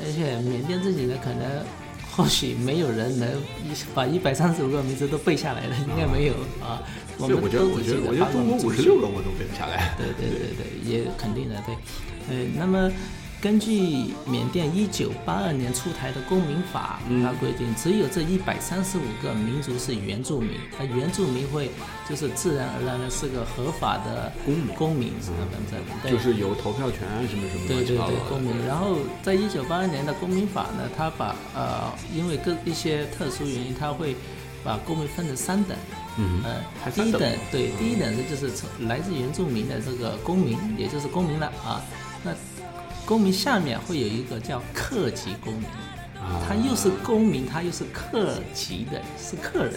[0.04, 1.42] 而且缅甸自己呢可能。
[2.14, 3.26] 或许没有人能
[3.64, 6.76] 一把一百三十五个民族都背下来的，应该没有啊。
[7.18, 9.94] 我们我觉得我觉得我觉得中国五十六个我都背不下来。
[9.96, 11.74] 对对对对，也肯定的对。
[12.28, 12.90] 呃，那么。
[13.42, 21.68] 根据缅甸一九八二年出台的公民法，它规定只有这一百三十五个民族是原住民，它原住民会
[22.08, 26.08] 就是自然而然的是个合法的公民，公民是吧？
[26.08, 28.64] 就是有投票权什么什么对对对，公民。
[28.64, 34.14] 然后在一九八二年的公民法呢，它把呃，因为各一些特殊原因，它会
[34.64, 35.76] 把公民分成三等，
[36.16, 36.42] 嗯，
[36.94, 37.20] 第一等
[37.50, 41.80] 对，第一等是就是从来自原住民的这个公民，也就是公民了啊。
[42.22, 42.32] 那
[43.04, 45.64] 公民下面会有一个叫客籍公民，
[46.20, 49.74] 啊他又是公民，他又是客籍的，是客人。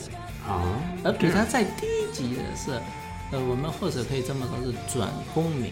[0.48, 0.62] 啊，
[1.04, 2.72] 而比他在低级的是，
[3.32, 5.72] 呃，我们或者可以这么说是转公民。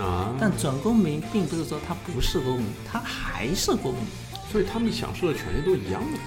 [0.00, 4.02] 啊，但转公民并不是说他不是公民，他还是公民。
[4.50, 6.18] 所以他们享受的权利都一样的。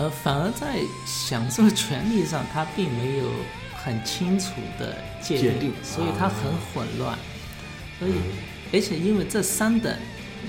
[0.00, 3.26] 呃，反而在享受权利上，他并没有
[3.74, 7.18] 很清楚的界界定所以他啊很混乱。
[7.98, 8.16] 所以，嗯
[8.72, 9.94] 而且因为这三等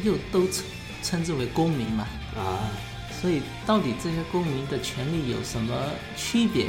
[0.03, 0.63] 又都称
[1.03, 2.71] 称之为公民嘛，啊，
[3.19, 5.75] 所以到底这些公民的权利有什么
[6.15, 6.67] 区别？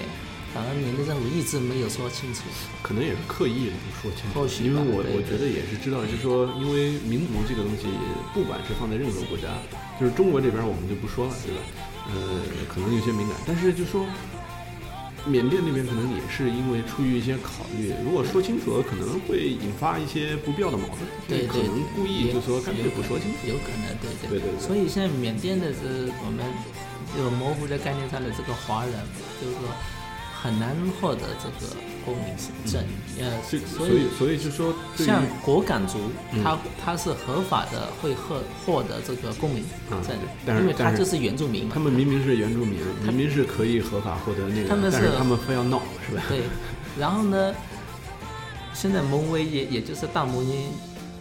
[0.53, 2.43] 反而缅甸政府一直没有说清楚。
[2.83, 7.87] 可能也是刻意的不说清楚，因为我我觉得也是知道，就是说，因为民族这个东西，
[8.35, 9.49] 不管是放在任何国家，
[10.01, 11.63] 就是中国这边我们就不说了，对吧？
[12.09, 14.07] 呃，可能有些敏感，但是就说
[15.25, 23.47] 缅甸那边可能也是因为出于一些考虑，如果说清楚了，可能会引发一些不必要的矛盾，对对可能故意也就说干脆不说清楚。
[23.47, 25.79] 有可能，对对对所以现在缅甸的这
[26.27, 26.45] 我们
[27.17, 28.93] 就模糊的概念上的这个华人，
[29.41, 29.63] 就是说
[30.43, 32.25] 很难获得这个公民
[32.67, 32.83] 证。
[33.21, 35.99] 呃，这所所以所以就说像果敢族，
[36.33, 41.83] 嗯他他是合法的会获获得这个公民啊证，但是因为他就是原住民嘛他。
[41.83, 46.23] 们明明是原住民，明明是可以合法获得那个，他们是但是他们非要闹，是吧？
[46.29, 46.43] 对，
[46.97, 47.53] 然后呢，
[48.73, 50.71] 现在蒙威也也就是大蒙音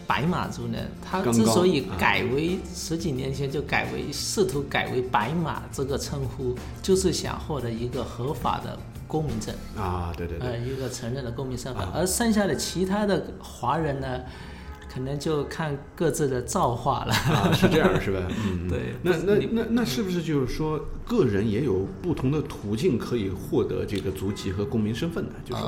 [0.05, 8.77] 白马族呢，他之所以啊改为十几年前就改为试图改为白马这个称呼，就是想获得一个合法的
[9.11, 10.47] 公民证，啊，对对对。
[10.47, 11.91] 呃，一个承认的公民身份，啊。
[11.93, 14.21] 而剩下的其他的华人呢，
[14.89, 17.13] 可能就看各自的造化了。
[17.13, 18.21] 啊，是这样是吧？
[18.29, 18.69] 嗯，嗯。
[18.71, 18.95] 对。
[19.03, 25.33] 那那那那是不是就是说，个人也有不同的途径可以获得这个族籍和公民身份呢？
[25.43, 25.61] 就是、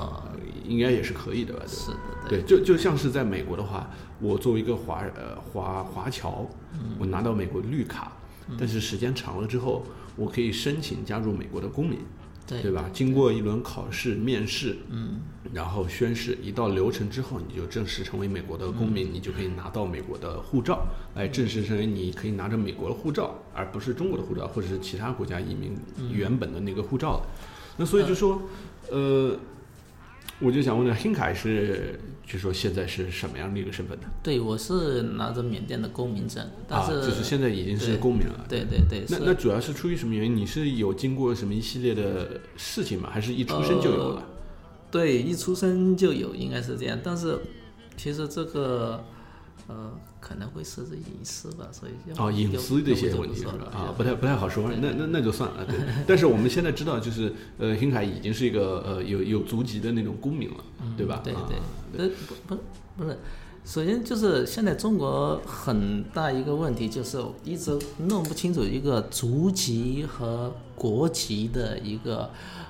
[0.65, 1.59] 应该也是可以的吧？
[1.65, 1.67] 对。
[1.67, 1.97] 是的，
[2.29, 3.89] 对，就就像是在美国的话，
[4.21, 6.95] 我作为一个华呃华华侨，嗯。
[6.97, 8.13] 我拿到美国绿卡，
[8.57, 9.83] 但是时间长了之后，
[10.15, 11.99] 我可以申请加入美国的公民，
[12.45, 12.89] 对对吧？
[12.93, 15.21] 经过一轮考试、面试，嗯，
[15.53, 25.75] 然后宣誓，一到流程之后，你就正式成为美国的公民，你就可以拿到美国的护照，来正式成为你可以拿着美国的护照，而不是中国的护照或者是其他国家移民
[26.11, 27.29] 原本的那个护照嗯。
[27.77, 28.41] 那所以就说，
[28.91, 29.35] 呃，
[30.39, 34.07] 我就想问呢，辛凯是，就说现在是什么样的一个身份呢？
[34.21, 38.45] 对，我是拿着缅甸的公民证，但啊，是、就是现在已经是公民了。
[38.49, 40.35] 对对对，是那那主要是出于什么原因？
[40.35, 43.09] 你是有经过什么一系列的事情吗？
[43.11, 44.23] 还是一出生就有了？
[44.91, 46.99] 对，一出生就有，应该是这样。
[47.01, 47.39] 但是
[47.95, 49.03] 其实这个
[49.67, 49.91] 呃
[50.25, 53.53] 可能会涉及隐私吧，所以就哦，隐私的一些问题是吧？
[53.73, 55.65] 啊，不太不太好说，那那那就算了。
[55.65, 55.75] 对，
[56.07, 60.63] 但是我们现在知道，就是呃，辛凯已经是一个呃有有足籍的那种公民了，
[60.95, 61.19] 对吧？
[61.25, 61.41] 对对
[61.97, 62.15] 对，呃
[62.47, 62.61] 不不
[63.03, 63.17] 不是，
[63.65, 72.29] 首先就是现在中国很大一个问题就是一直弄不清楚一个族籍和国籍的一个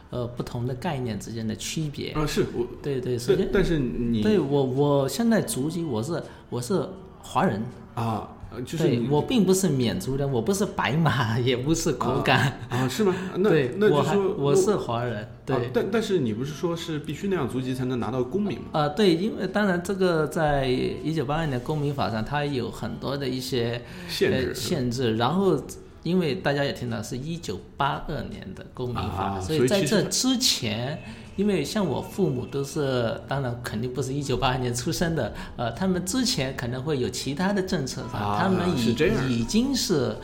[0.10, 2.12] 呃不同的概念之间的区别。
[2.14, 6.88] 啊，是我，对对，首先但但是你对我我现在族籍我是我是
[7.24, 7.64] 华人。
[7.96, 12.60] 啊，呃就是我并不是缅族人，我不是白马，也不是口感。
[12.70, 13.16] 啊，是吗？
[13.38, 15.28] 那对，我还那就说我是华人。
[15.46, 18.66] 对，啊但但是你不是说是必须那样族籍才能拿到公民吗？
[18.72, 25.60] 啊、对，因为当然这个在一九八二年公民法上，它有很多的一些呃限制限制，然后。
[26.04, 31.02] 因为大家也听到是一九八二年的公民法，啊所以在这之前，
[31.38, 40.16] 因为像我父母都是，当然肯定不是一九八二年出生的，呃，他们之前可能会有其他的政策上，啊他们已已经是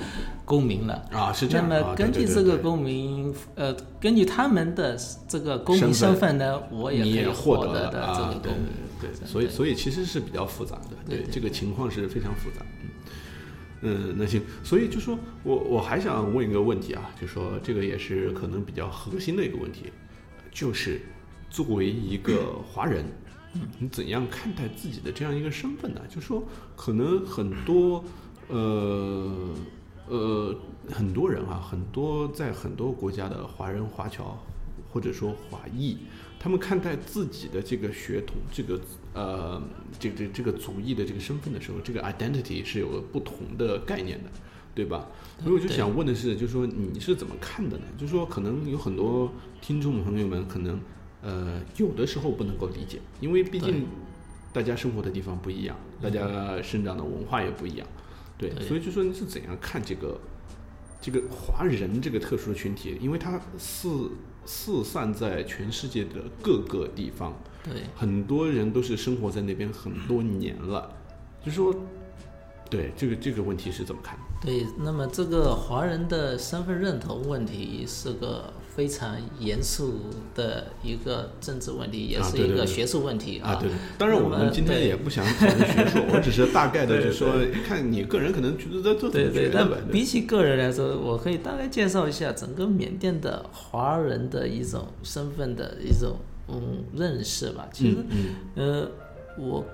[0.44, 1.06] 公民了。
[1.12, 1.68] 啊，是这样。
[1.70, 8.68] 那么啊根据这个公民，呃，根据他们的这个公民身份呢，我也可以获获得的这个公民。
[9.00, 12.66] 对对，所以所以其实是比较复杂的，对对这个情况是非常复杂。
[12.82, 12.90] 嗯
[13.82, 19.86] 嗯，那行，所以就说我我还想问一个问题啊，就说这个也是可能比较核心的一个问题，
[20.52, 21.02] 就是
[21.50, 23.06] 作为一个华人，
[23.80, 26.02] 你怎样看待自己的这样一个身份呢？
[26.10, 26.44] 就说
[26.76, 28.04] 可能很多
[28.50, 29.56] 呃
[30.08, 30.56] 呃
[30.92, 34.38] 很多人啊，很多在很多国家的华人华侨
[34.92, 36.00] 或者说华裔，
[36.38, 38.80] 他们看待自己的这个血统、这个
[39.14, 39.62] 呃
[40.00, 44.30] 这个这个这个族裔的这个身份的时候，这个 identity 是有不同的概念的，
[44.76, 45.08] 对吧？
[45.42, 47.84] 所以我就想问的是，就是说你是怎么看的呢？
[47.98, 49.32] 就是说可能有很多
[49.62, 50.80] 听众朋友们可能
[51.22, 53.86] 呃有的时候不能够理解，因为毕竟
[54.54, 57.88] 大家生活的地方不一样，大家生长的文化也不一样，
[58.38, 60.20] 对，对所以就说你是怎样看这个
[61.02, 62.98] 这个华人这个特殊的群体？
[63.02, 64.12] 因为他似
[64.52, 67.32] 四散在全世界的各个地方，
[67.64, 67.84] 对。
[67.96, 70.92] 很多人都是生活在那边很多年了，
[71.46, 71.72] 就说，
[72.68, 74.18] 对这个这个问题是怎么看？
[74.42, 80.00] 对，那么这个华人的身份认同问题是个非常严肃
[80.34, 87.34] 的一个政治问题，也是一个学术问题啊，对，当然我们今天也不想讨论学术，我只是大概的 就说，
[87.68, 89.92] 看你个人可能觉得在做怎对对，但么觉得吧？
[89.92, 96.16] 比起个人来说，我可以大概介绍一下整个缅甸的华人的一种身份的一种
[96.48, 97.68] 嗯认识吧。
[97.74, 98.92] 其实，嗯呃，
[99.38, 99.66] 我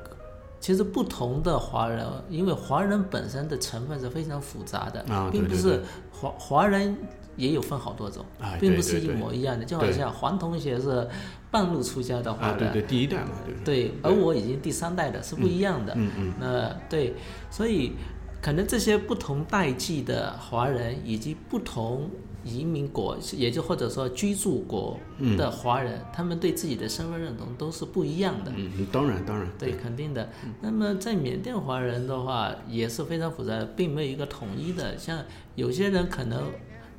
[0.60, 5.80] 其实不同的华人，因为华人本身的成分是非常复杂的，并不是
[6.10, 6.98] 华华人
[7.38, 9.66] 也有分好多种，啊并不是一模一样的。
[9.66, 11.08] 就好像黄同学是
[11.52, 15.94] 半路出家的华啊，人，对对，第一代嘛，就是对，而我已经第三代的是不一样的。
[15.96, 17.14] 嗯嗯那对，
[17.50, 17.94] 所以
[18.42, 22.10] 可能这些不同代际的华人以及不同
[22.44, 25.00] 移民国，也就或者说居住国
[25.36, 28.52] 的华人，他们对自己的身份认同都是不一样的。
[28.56, 30.30] 嗯嗯，当然当然，对，肯定的。
[30.62, 34.96] 那么在缅甸华人的话也是非常复杂的，并没有一个统一的。
[34.96, 35.24] 像
[35.56, 36.44] 有些人可能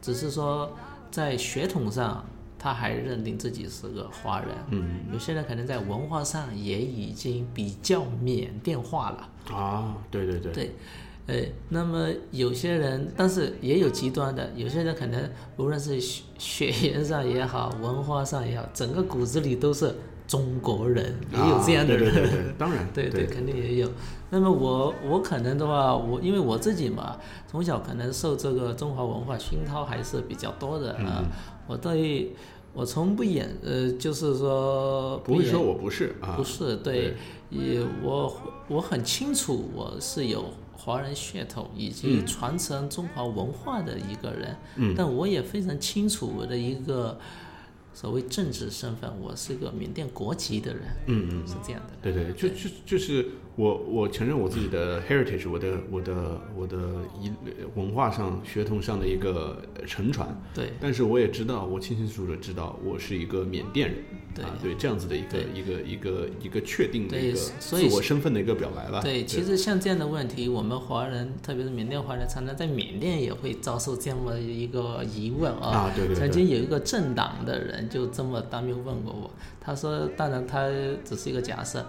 [0.01, 0.76] 只是说
[1.11, 2.24] 在血统上
[2.59, 9.28] 他还认定自己是个华人，嗯有些人可能在文化上也已经比较缅甸化了。
[9.55, 10.74] 啊，对对对，对，
[11.26, 19.94] 呃，那么有些人，但是也有极端的，有些人可能无论是血血缘上也好，文化上也好，整个骨子里都是
[20.26, 22.12] 中国人，也有这样的人。
[22.12, 23.88] 对对对，当然， 对对，肯定也有。
[24.31, 27.16] 那么我我可能的话，我因为我自己嘛，
[27.47, 31.24] 从小可能受这个中华文化熏陶还是比较多的嗯啊。
[31.68, 32.35] 我对
[32.72, 37.14] 我从不演呃，就是说不会说我不是啊，不是对，
[37.51, 38.37] 也我
[38.68, 40.45] 我很清楚我是有
[40.77, 44.95] 华人血统以及传承中华文化的一个人，嗯。
[44.97, 47.18] 但我也非常清楚我的一个
[47.95, 51.93] 所谓政治身份，我是个缅甸国籍的人，嗯嗯，是这样的。
[52.03, 56.76] 对对，就就就是我我承认我自己的 heritage，我的我的我的
[57.20, 57.32] 一
[57.74, 63.96] 文化上血统上的一个沉船，对但是我也知道，我清清楚楚的知道我是一个缅甸人，
[64.34, 69.00] 对啊，对这样子的一个一个一个一个确定的对一个所以自我身份的一个表白吧。
[69.00, 75.68] 对，其实像这样的问题，我们华人，特别是缅甸华人，常常在缅甸也会遭受这样的一个疑问啊。
[75.68, 79.30] 啊，对对对，曾经有一个政党的人就这么当面问过我，
[79.62, 80.68] 他说：“当然，他
[81.04, 81.86] 只是一个假设，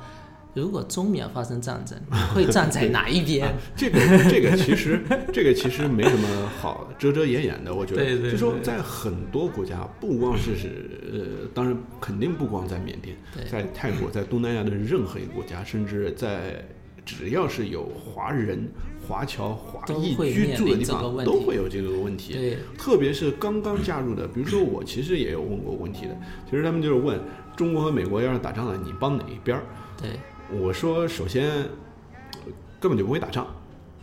[0.61, 3.99] 如果中缅发生战争，你 会站在哪一边？”这个
[4.29, 5.01] 这个其实
[5.31, 6.27] 这个其实没什么
[6.59, 13.15] 好遮遮掩掩的，我觉得，对对就说在很多国家，不光是是呃，当然肯定不光在缅甸，
[13.49, 16.65] 在泰国，在东南亚的任何一个国家，甚至在
[17.05, 18.69] 只要是有华人、
[19.07, 22.33] 华侨、华裔居住的地方，都会有这个问题。
[22.33, 26.17] 对特别是刚刚加入的，比如说我其实也有问过问题的，
[26.49, 27.19] 其实他们就是问
[27.55, 29.63] 中国和美国要是打仗了，你帮哪一边儿？
[30.01, 30.11] 对
[30.51, 33.47] 我说首先呃根本就不会打仗。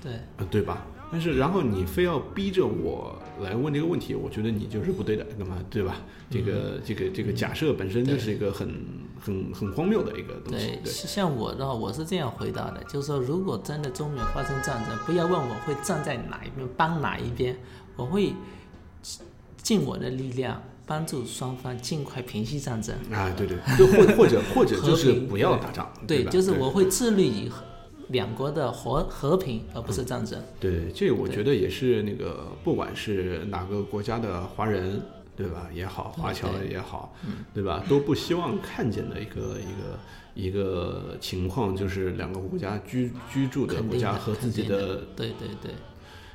[0.02, 0.86] 对啊，对吧？
[1.10, 5.56] 但是然后你非要逼着我来问这个问题，我觉得你就是不对的，那么？
[5.70, 5.96] 对吧？
[6.28, 8.68] 这个、这个这个假设本身就是一个很
[9.20, 10.66] 很很荒谬的一个东西。
[10.66, 17.56] 对，对，像我的话，我是这样回答的，就是说，如果真的中美发生战争，不要问我会站在哪一边，帮哪一边，
[17.96, 18.34] 我会
[19.56, 22.94] 尽我的力量帮助双方尽快平息战争。
[23.12, 26.30] 啊，对对，就或或者或者就是不要打仗，对，吧？
[26.30, 27.50] 就是我会致力于
[28.08, 30.38] 两国的和和平，而不是战争。
[30.60, 35.00] 对，这个我觉得也是那个，不管是哪个国家的华人，
[35.34, 37.44] 对吧，也好，华侨也好，嗯。
[37.54, 39.98] 对吧，都不希望看见的一个一个
[40.34, 45.72] 一个情况，就是两个国家居居住的国家和自己的对对对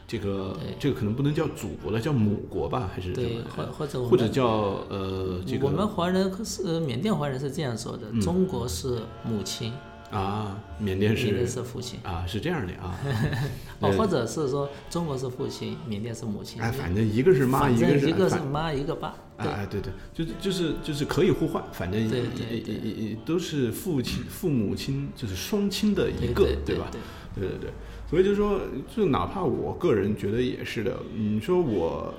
[0.09, 4.47] 这个这个可能不能叫祖国了，叫母国吧，还是什对么，或或者或者叫
[4.89, 9.71] 呃这个我们华人是呃缅甸华人是这样说的：嗯中国是母亲，
[10.09, 11.99] 啊，缅甸是缅甸是是父亲。
[12.01, 12.97] 啊是这样的啊，
[13.81, 16.59] 哦，或者是说中国是父亲，缅甸是母亲。
[16.59, 19.13] 哎，反正一个是妈，一个是一个是妈，一个爸。
[19.37, 26.87] 哎哎，对对，就是就是就是可以互换，反正对也对对也也也都是父亲父母亲，就是双亲的一个，对对吧？
[26.91, 26.99] 对
[27.47, 27.69] 对对对，
[28.09, 28.59] 所以就说，
[28.95, 32.11] 就哪怕我个人觉得也是的，你说我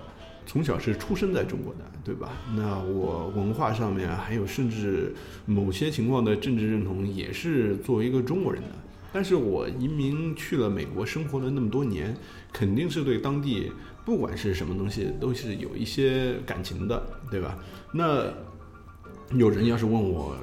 [0.46, 2.30] 从小是出生在中国的，对吧？
[2.54, 5.12] 那我文化上面还有甚至
[5.46, 8.68] 某些情况的政治认同也是作为一个中国人的。
[9.12, 12.16] 但是我移民去了美国生活了那么多年，
[12.52, 13.72] 肯定是对当地
[14.04, 17.58] 不管是什么东西都是有一些感情的，对吧？
[17.92, 18.24] 那
[19.36, 20.36] 有人要是问我，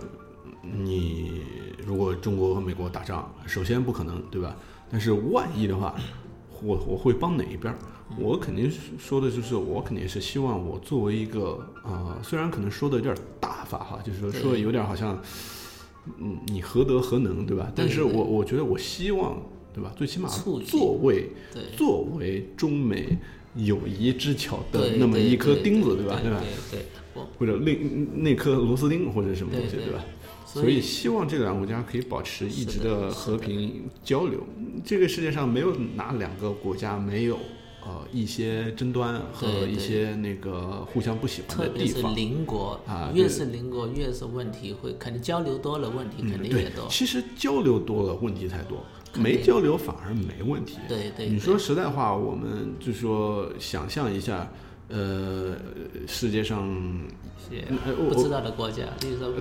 [0.62, 1.41] 你
[1.86, 4.54] 如果中国和美国打仗，首先不可能，对吧？
[4.90, 5.96] 但是万一的话，
[6.64, 7.78] 我我会帮哪一边儿？
[8.18, 15.22] 我肯定是说的就是我肯定是希望我作为一个呃，虽然可能说的有点大法哈，就是说说的有点好像，
[16.18, 17.70] 嗯，你何德何能对吧？
[17.76, 19.42] 但是我我觉得我希望
[19.74, 19.92] 对吧？
[19.98, 23.18] 最起码作为对作为中美
[23.56, 26.18] 友谊之桥的那么一颗钉子对吧？
[26.24, 26.86] 对吧对，
[27.38, 27.76] 或者那
[28.22, 30.06] 那颗螺丝钉或者什么东西对对吧？
[30.62, 34.43] 所所以希望这两个国家可以保持一直的的和平交流。
[34.84, 37.39] 这个世界上没有哪两个国家没有
[37.82, 42.16] 呃一些争端和一些那个互相不喜欢特别是的地方。
[42.16, 46.86] 邻国啊越是邻国越是问题会肯定交流多了，问题肯定也多，。
[46.89, 48.84] 其实交流多了问题才多，
[49.16, 50.78] 没交流反而没问题。
[50.88, 54.51] 对对，对你说实在话，我们就说想象一下，
[54.90, 55.56] 呃，
[56.08, 56.68] 世界上
[57.38, 58.84] 些呃我不知道的国家，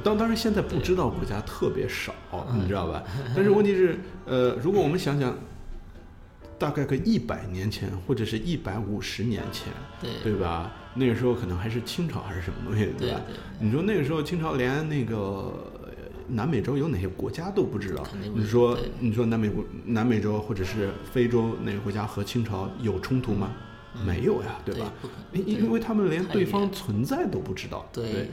[0.02, 2.14] 当当然，现在不知道国家特别少，
[2.54, 3.02] 你知道吧？
[3.34, 5.36] 但是问题是，呃，如果我们想想，
[6.58, 10.72] 大概个一百年前或者是一百五十年前，对对吧？
[10.94, 13.20] 那个时候可能还是清朝还是什么东西，对吧？
[13.26, 15.88] 对你说那个时候清朝连那个呃
[16.26, 18.02] 南美洲有哪些国家都不知道
[18.34, 23.52] 你说你说南美国南美洲或者是非洲哪个国家和清朝有冲突吗？
[24.04, 24.92] 没有呀，对吧？
[25.32, 28.12] 因因因为他们连对方存在都不知道，对。
[28.12, 28.28] 对。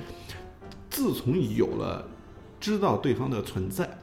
[0.90, 2.08] 自从有了
[2.60, 3.98] 知道对方的存在，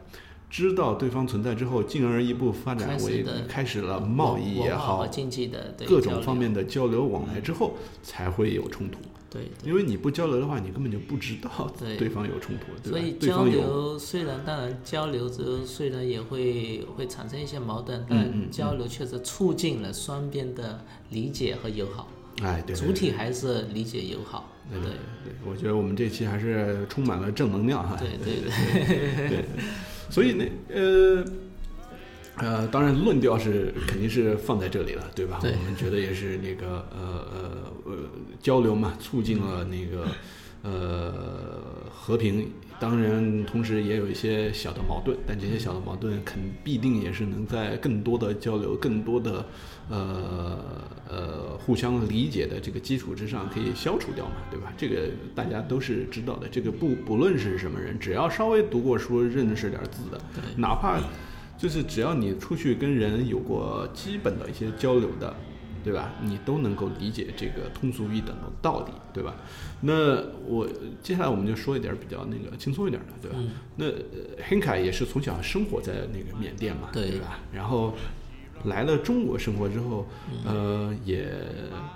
[0.49, 8.99] 知道对方存在之后，进而一步发展为开始了贸易也好经济的各种方面的交流往来之后，才会有冲突。
[9.31, 11.97] 对因为你不交流的话，你根本就不知道对。
[11.97, 12.99] 对方有冲突，对吧？
[12.99, 22.09] 所以交流虽然当然交流之后虽然也会会产生一些矛盾，嗯但交流确实促进了双边的理解和友好，
[22.43, 24.51] 哎，对，对主体还是理解友好。
[24.70, 24.91] 对对。
[25.24, 27.97] 对，我觉得我们这期还是充满了正能量哈。
[27.97, 28.41] 对对。
[28.43, 29.45] 对 对，
[30.11, 31.24] 所以那呃
[32.41, 35.38] 呃，当然论调是肯定是放在这里了，对吧？
[35.41, 37.51] 对我们觉得也是那个呃呃
[37.84, 37.97] 呃
[38.41, 40.07] 交流嘛，促进了那个
[40.62, 41.12] 呃
[41.91, 42.51] 和平。
[42.80, 49.45] 当然，同时也有一些小的矛盾，但这些小的矛盾肯必定也是能在更多的交流、更多的
[49.91, 50.59] 呃
[51.07, 54.72] 呃互相理解的这个基础之上可以消除掉嘛，对吧？
[54.78, 56.49] 这个大家都是知道的。
[56.49, 60.18] 这个不不论是什么人，只要稍微读过书、认识点字的，
[60.57, 60.99] 哪怕
[61.61, 65.37] 就是只要你出去跟人有过基本的一些交流的，
[65.85, 66.15] 对吧？
[66.23, 69.37] 你都能够理解这个通俗易懂的道理，对吧？
[69.83, 70.67] 那我
[71.03, 73.37] 接下来我们就说一点比较那个轻松一点的，对吧？
[73.39, 77.41] 嗯那呃黑凯也是从小生活在那个缅甸嘛，对吧？
[77.53, 77.95] 然后
[78.65, 80.07] 来了中国生活之后，
[80.47, 81.31] 呃，也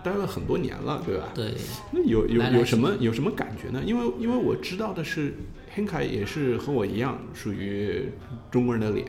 [0.03, 1.29] 待了很多年了，对吧？
[1.35, 1.55] 对
[1.91, 3.83] 那有有有什么有什么感觉呢？
[3.85, 5.35] 因为因为我知道的是，
[5.75, 8.11] 黑凯也是和我一样属于
[8.51, 9.07] 中国人的脸，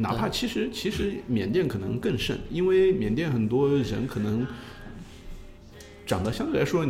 [0.00, 4.46] 哪怕其实其实缅甸可能更甚，因为缅甸很多人可能
[6.06, 6.86] 长得相对来说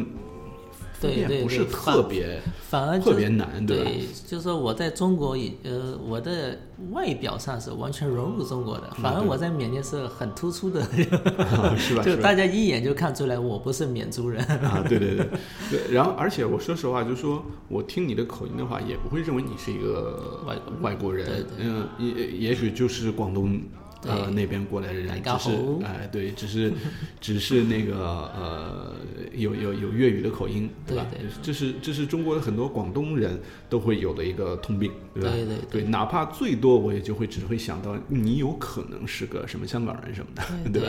[1.01, 6.59] 分对对辨不是对特别反而特别难，对就是说我在中国也呃，我的
[6.91, 10.83] 外表上是完全融入中国的，反而我在缅甸是很突出的，
[11.79, 12.03] 是吧？
[12.03, 12.17] 就？
[12.17, 14.45] 大家一眼就看出来我不是缅族人。
[14.45, 15.27] 啊，对对对
[15.71, 23.61] 对， 然后而且我说实话，就是说我听你的口音的话，也不会认为你是一个外外国人对，嗯，也也许就是广东
[24.07, 25.51] 呃那边过来的人，只是
[25.85, 26.73] 哎对，只是
[27.21, 28.95] 只是那个呃
[29.35, 31.07] 有有有粤语的口音，吧？
[31.11, 35.31] 对对这是这是中国的很多广东人都会有的一个通病，对吧？
[35.33, 40.83] 对对对，哪怕最多我也就会只会想到你有可能是个什么香港人什么的，对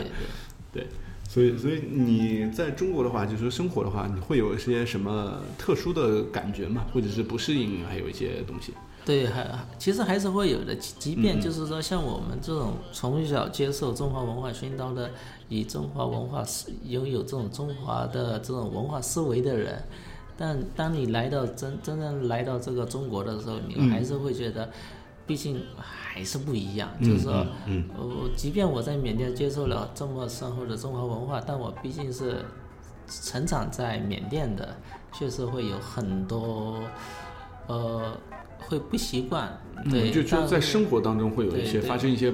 [0.72, 0.86] 对，
[1.28, 6.86] 所以所以你在中国的话，就是说生活的话，你会有一些什么特殊的感觉吗？
[6.92, 8.72] 或者是不适应，还有一些东西？
[9.10, 9.44] 对，还
[9.76, 10.72] 其实还是会有的。
[10.76, 15.10] 即便就是说，像我们这种从小接受中华文化熏陶的，
[15.48, 19.82] 以中华文化思拥有这种中华的这种文化思维的人，
[20.36, 24.70] 但当你来到真真正来到这个中国的时候，你嗯还是会觉得，
[25.26, 26.88] 毕竟还是不一样。
[27.00, 32.44] 就是说，嗯我即便我在缅甸接受了这么深厚的中华文化，但我毕竟是
[33.08, 34.76] 成长在缅甸的，
[35.12, 36.80] 确实会有很多
[37.66, 38.16] 呃
[38.60, 42.32] 会不习惯，对，嗯就就但在生活当中会有一些发生一些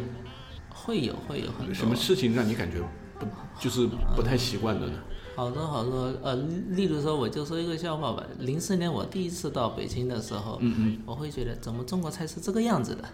[0.68, 2.78] 会有会有很多什么事情让你感觉
[3.18, 3.26] 不
[3.58, 4.92] 就是不太习惯的呢？
[5.36, 6.34] 好多好多呃，
[6.70, 8.22] 例如说，我就说一个笑话吧。
[8.38, 13.04] 零四年我第一次到北京的时候，嗯嗯我会觉得怎么中国菜是这个样子的？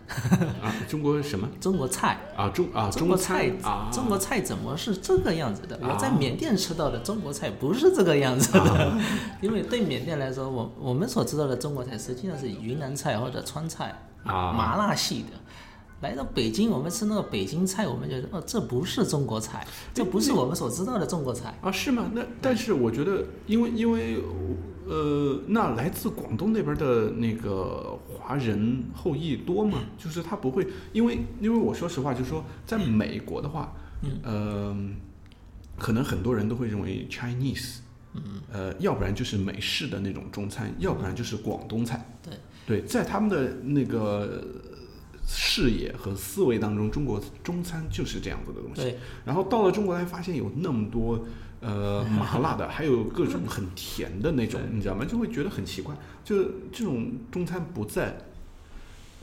[0.62, 5.74] 啊，中国什么 中国菜，啊中啊中国菜菜，啊中国菜怎么是这个样子的？
[5.84, 8.92] 啊我在缅甸吃到的中国菜不是这个样子的，
[9.42, 13.92] 因为对缅甸来说，我我们所知道的中国菜实际上是云南菜或者川菜，
[14.24, 15.28] 啊麻辣系的。
[16.02, 21.56] 来到北京，我们吃那个北京菜，我们觉得哦，这不是中国菜，这不是我们所知道的中国菜。
[21.62, 22.10] 啊，是吗？
[22.12, 24.20] 那但是我觉得，因为因为
[24.84, 29.78] 呃，那来自广东那边的那个华人后裔多吗？
[29.96, 33.72] 就是他不会，因为因为我说实话，就是说在美国的话，
[34.24, 34.76] 呃，
[35.78, 37.76] 可能很多人都会认为 Chinese，
[38.14, 38.22] 嗯
[38.52, 42.04] 呃，要不然就是美式的那种中餐，要不然就是广东菜。
[42.20, 42.34] 对
[42.64, 44.44] 对，在他们的那个
[45.26, 48.82] 视野和思维当中，中国中餐就是这样子的东西。
[48.82, 51.24] 对然后到了中国来，发现有那么多
[51.60, 55.04] 呃麻辣的，还有各种很甜的那种，你知道吗？
[55.04, 55.94] 就会觉得很奇怪，
[56.24, 56.42] 就
[56.72, 58.16] 这种中餐不在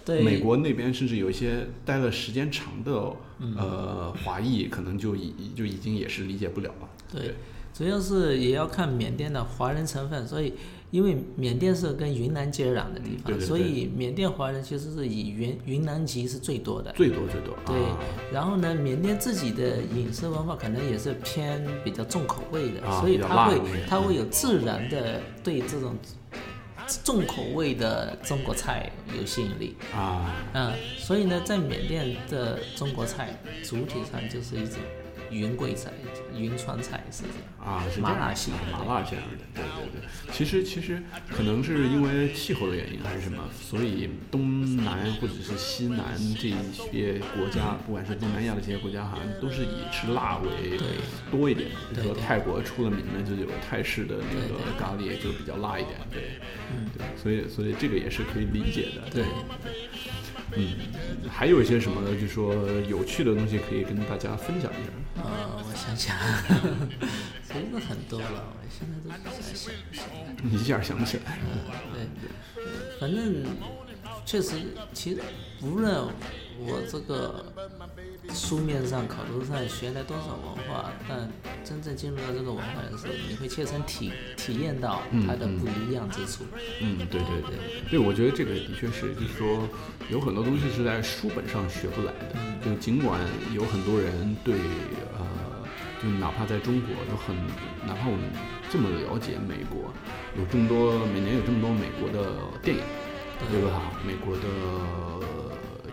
[0.06, 2.92] 对，美国那边，甚至有一些待了时间长的
[3.58, 6.90] 呃华裔，可能就已就已经也是理解不了了。
[7.12, 7.36] 对，
[7.80, 10.54] 主要是也要看缅甸的华人成分，所以
[10.92, 16.92] 因为缅甸是跟云南接壤的地方，对对对所以缅甸华人其实是以云云南籍是最多的。
[16.92, 17.56] 最多最多。
[17.66, 17.98] 对啊，
[18.34, 25.96] 然后呢，缅甸自己的饮食文化可能也是偏比较重口味的，啊所以它会辣的那种它会有自然的对这种
[27.06, 29.78] 重口味的中国菜有吸引力。
[29.96, 34.80] 啊，嗯，所以呢，在缅甸的中国菜主体上就是一种
[35.32, 35.92] 云贵菜、
[36.36, 37.38] 云川菜是这样。
[37.60, 40.34] 啊，是麻辣系的麻辣这样的，对对对。
[40.34, 50.80] 其实其实可能是因为气候的原因还是什么，所以东南或者是西南这一些国家，不管是东南亚的这些国家，好像都是以吃辣为
[51.30, 51.70] 多一点。
[51.94, 56.40] 比如说泰国出了名的就有泰式的那个咖喱，就比较辣一点，对，
[56.98, 59.26] 对，所以所以这个也是可以理解的，对。
[60.56, 64.92] 嗯，还有一些什么，就说有趣的东西可以跟大家分享一下。
[65.24, 66.18] 呃，我想想，
[67.48, 70.36] 真的很多了，我现在都不太想不起来。
[70.44, 71.40] 你一下想不起来。
[71.44, 72.08] 嗯
[72.56, 73.44] 对，反正
[74.26, 74.56] 确实，
[74.94, 75.22] 其实
[75.62, 76.06] 无论
[76.60, 77.54] 我这个
[78.34, 81.30] 书面上、考读上学了多少文化，但
[81.64, 86.44] 真正进入到这个文化的时候，你会切身体体验到它的不一样之处。
[86.82, 89.68] 嗯，对对对，对，我觉得这个的确是，就是说
[90.10, 92.36] 有很多东西是在书本上学不来的。
[92.64, 93.20] 就尽管
[93.54, 94.56] 有很多人对
[95.18, 95.26] 呃，
[96.02, 97.36] 就哪怕在中国有很，
[97.88, 98.30] 哪怕我们
[98.70, 99.92] 这么了解美国，
[100.38, 102.84] 有这么多每年有这么多美国的电影，
[103.52, 103.92] 对吧？
[104.06, 104.44] 美国的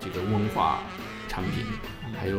[0.01, 0.83] 这个文化
[1.29, 1.65] 产品，
[2.19, 2.39] 还有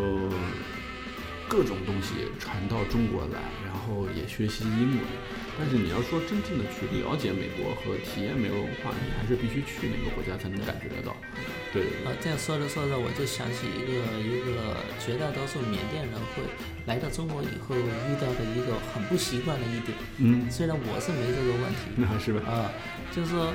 [1.47, 4.99] 各种东西传到中国来，然后也学习英文。
[5.59, 11.17] 但是你要说真正的去了解美国和体验美国文化，你还是必须去那个国家才能感觉得到。
[11.73, 13.89] 对啊，这样说着说着，我就想起一个
[14.21, 16.43] 一个绝大多数缅甸人会
[16.86, 19.97] 来到中国以后遇到的一个很不习惯的一点。
[20.17, 22.45] 嗯，虽然我是没这个问题 那是吧？
[22.45, 22.69] 啊，
[23.09, 23.51] 就是说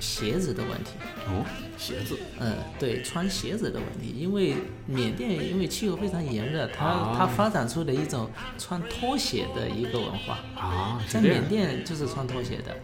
[0.00, 0.92] 鞋子的问题。
[1.28, 1.44] 哦，
[1.78, 4.54] 鞋子嗯，对，穿鞋子的问题，因为
[4.86, 8.28] 缅甸因为气候非常炎热，它、啊它发展出了一种
[8.58, 12.76] 穿拖鞋的一个文化，啊，在缅甸就是穿拖鞋的，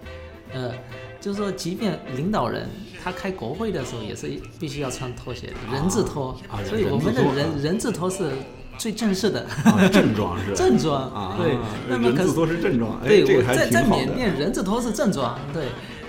[0.52, 0.74] 呃，
[1.20, 2.68] 就是说即便领导人
[3.02, 8.30] 他开国会的时候也是必须要穿拖鞋的，人字拖，啊所以我们的人人人字拖是
[8.78, 9.40] 最正式的。
[9.64, 10.54] 啊，正装是吧？
[10.56, 11.56] 正装啊，对
[11.88, 13.82] 那么可是人字拖是正装，哎，对，这个还我在在。
[13.84, 15.64] 缅甸人字拖是正装，对。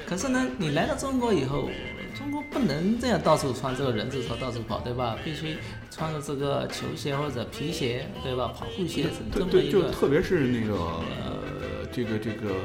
[0.07, 1.69] 可是呢，你来到中国以后，
[2.17, 5.17] 中国不能这样到处穿这个人字拖到处跑，对吧？
[5.23, 5.57] 必须
[5.91, 8.53] 穿着这个球鞋或者皮鞋，对吧？
[8.57, 9.81] 跑步鞋是这对对，么一个。
[9.81, 12.55] 就特别是那个呃，这个这个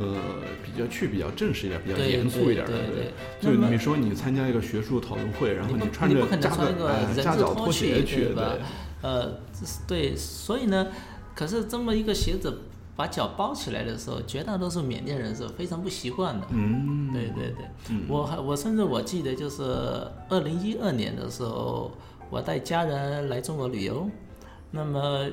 [0.00, 0.16] 呃，
[0.64, 2.72] 比较去比较正式一点，比较严肃一点的。
[2.72, 3.12] 对对
[3.42, 8.54] 对就你说你参加一个学术讨论会，然后你穿着夹穿个夹脚拖鞋去，对吧？
[9.02, 9.38] 呃，
[9.86, 10.88] 对，所以呢，
[11.34, 12.62] 可是这么一个鞋子
[12.98, 16.44] 把脚包起来的时候，绝大多数缅甸人是非常不习惯的。
[16.50, 17.64] 嗯，对对对，
[18.08, 19.62] 我还我甚至我记得就是
[20.28, 21.92] 二零一二年的时候，
[22.28, 24.10] 我带家人来中国旅游，
[24.72, 25.28] 那么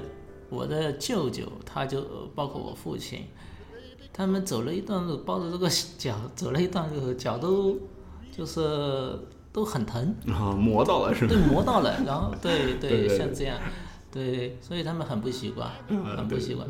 [0.52, 2.04] 我的舅舅他就
[2.36, 3.24] 包括我父亲，
[4.14, 7.76] 他们走了一段路，包着这个脚走了一段路，脚都
[8.32, 8.62] 就是
[9.52, 11.42] 都很疼，啊，磨到了是吧对，？
[11.52, 13.58] 磨到了，然后对 对对像这样。
[14.16, 16.66] 对，所以他们很不习惯，嗯很不习惯。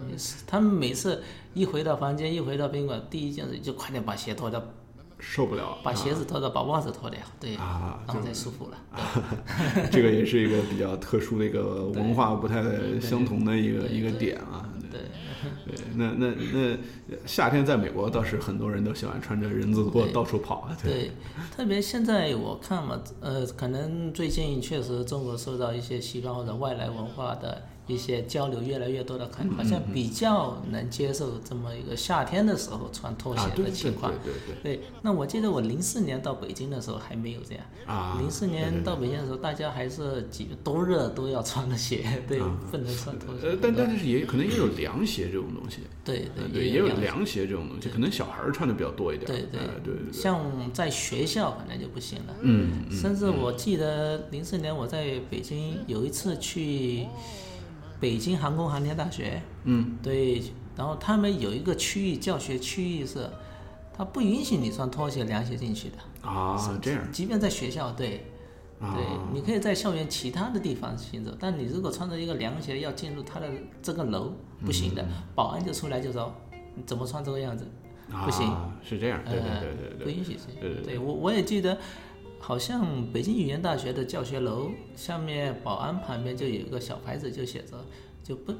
[0.47, 1.21] 他们每次
[1.53, 4.59] 一回到房间，一回到宾馆，第一件事就快点把鞋脱掉，
[5.19, 8.77] 受不了，把鞋子脱掉，把袜子脱掉，对，啊然后再舒服了。
[9.91, 12.63] 这个也是一个比较特殊的一个文化不太
[12.99, 14.67] 相同的一个一个点啊。
[15.65, 16.77] 对，对，那那那
[17.25, 20.77] 夏天在美国倒是很多人都喜欢穿着人字拖到处跑啊。
[20.81, 21.11] 对，对，
[21.55, 34.11] 特别现在我看嘛，呃，可能最近确实中国受到一些西方或者外来文化的一些交流越来越多的可能，好像比较能接受这么一个夏天的时候穿拖鞋啊，对对的情况。
[34.23, 37.63] 对对对对，那我记得我零四年到北京的时候还没有这样。
[37.85, 42.39] 啊，零四年到北京的时候，大家还是几多热都要穿的鞋， 对，
[42.71, 43.49] 不能穿拖鞋。
[43.49, 49.59] 呃，但但是也可能也有凉鞋这种东西，对呃对对，也有凉凉鞋这种东西，可能小孩儿穿的比较多一点，对对。
[49.61, 50.41] 哎对对对，像
[50.73, 52.35] 在学校可能就不行了。
[52.41, 52.97] 嗯嗯。
[52.97, 57.05] 甚至我记得零四年我在北京有一次去
[57.99, 60.41] 北京航空航天大学，嗯，对，
[60.75, 63.29] 然后他们有一个区域教学区域是，
[63.93, 67.01] 他不允许你穿拖鞋、凉鞋进去的，啊这样。
[67.11, 68.25] 即便在学校，对。
[68.79, 68.93] 啊。
[68.93, 73.49] 对，你可以在校园其他的地方行走，但你如果穿着一个凉鞋要进入他的
[73.81, 74.33] 这个楼，
[74.65, 74.95] 不行嗯。
[74.95, 76.33] 的，保安就出来就说
[76.75, 77.65] 你怎么穿这个样子，
[78.25, 78.45] 不行。
[78.47, 79.61] 啊是这样，对对呃
[79.97, 80.47] 对不允许是。
[80.59, 80.83] 对对。
[80.83, 81.77] 对我我也记得，
[82.39, 87.83] 好像北京语言大学的教学楼下面保安旁边就有一个小牌子，就写着
[88.23, 88.53] 就不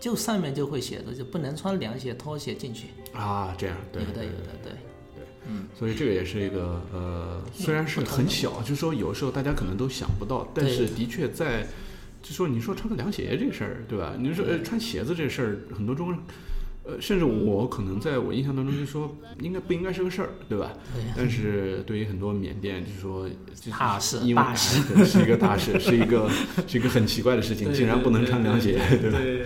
[0.00, 2.88] 就上面就会写着就不能穿凉鞋、拖鞋进去。
[3.12, 5.66] 啊这样，对有的有的对对，嗯。
[5.76, 11.66] 所以这个也是一个呃，虽然是很小，就是说有时候大家可能都想不到，但是的确在，
[12.22, 14.14] 就说你说穿个凉鞋这个事儿，对吧？
[14.18, 16.22] 你说呃穿鞋子这事儿，很多中国人，
[16.88, 20.72] 呃，甚至我可能在我印象当中就说应该不应该是个事儿，对吧？
[20.94, 26.30] 对但是对于很多缅甸，就是说就是大事大事是一个大事，是一个
[26.66, 29.18] 是一个很奇怪的事情，竟然不能穿凉鞋，对吧？
[29.18, 29.44] 对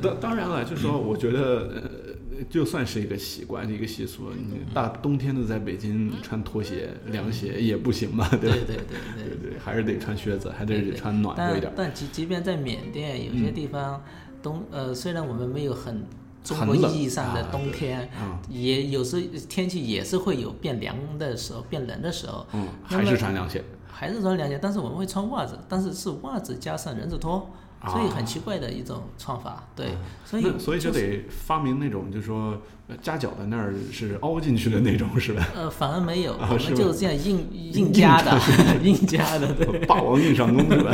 [0.00, 1.40] 当当然了，就是说，我觉得，
[1.74, 8.56] 呃，就算是一个习惯，一个习俗，你大冬天的在北京穿拖鞋、凉鞋也不行嘛，对吧？
[8.56, 11.72] 对对对对对对，还是得穿靴子，还得穿暖和一但点。
[11.76, 14.02] 但即即便在缅甸，有些地方
[14.44, 16.04] 冬呃，虽然我们没有很
[16.44, 23.64] 中国意义上的啊冬天，啊也有时天气也是会有变凉的时候、变冷的时候，嗯，还是穿凉鞋。
[23.96, 27.48] 还是穿凉鞋，但是我们会穿袜子，但是是袜子加上人字拖，
[27.86, 29.62] 所以很奇怪的一种穿法。
[29.76, 35.46] 对，所以所以就得发明那种，就是说呃夹脚的那儿是凹进去的那种，是吧？
[35.54, 38.36] 呃，反而没有，啊我们就是这样硬硬夹的，
[38.82, 40.90] 硬夹的，对霸王硬上弓，是吧？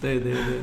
[0.00, 0.60] 对 对对。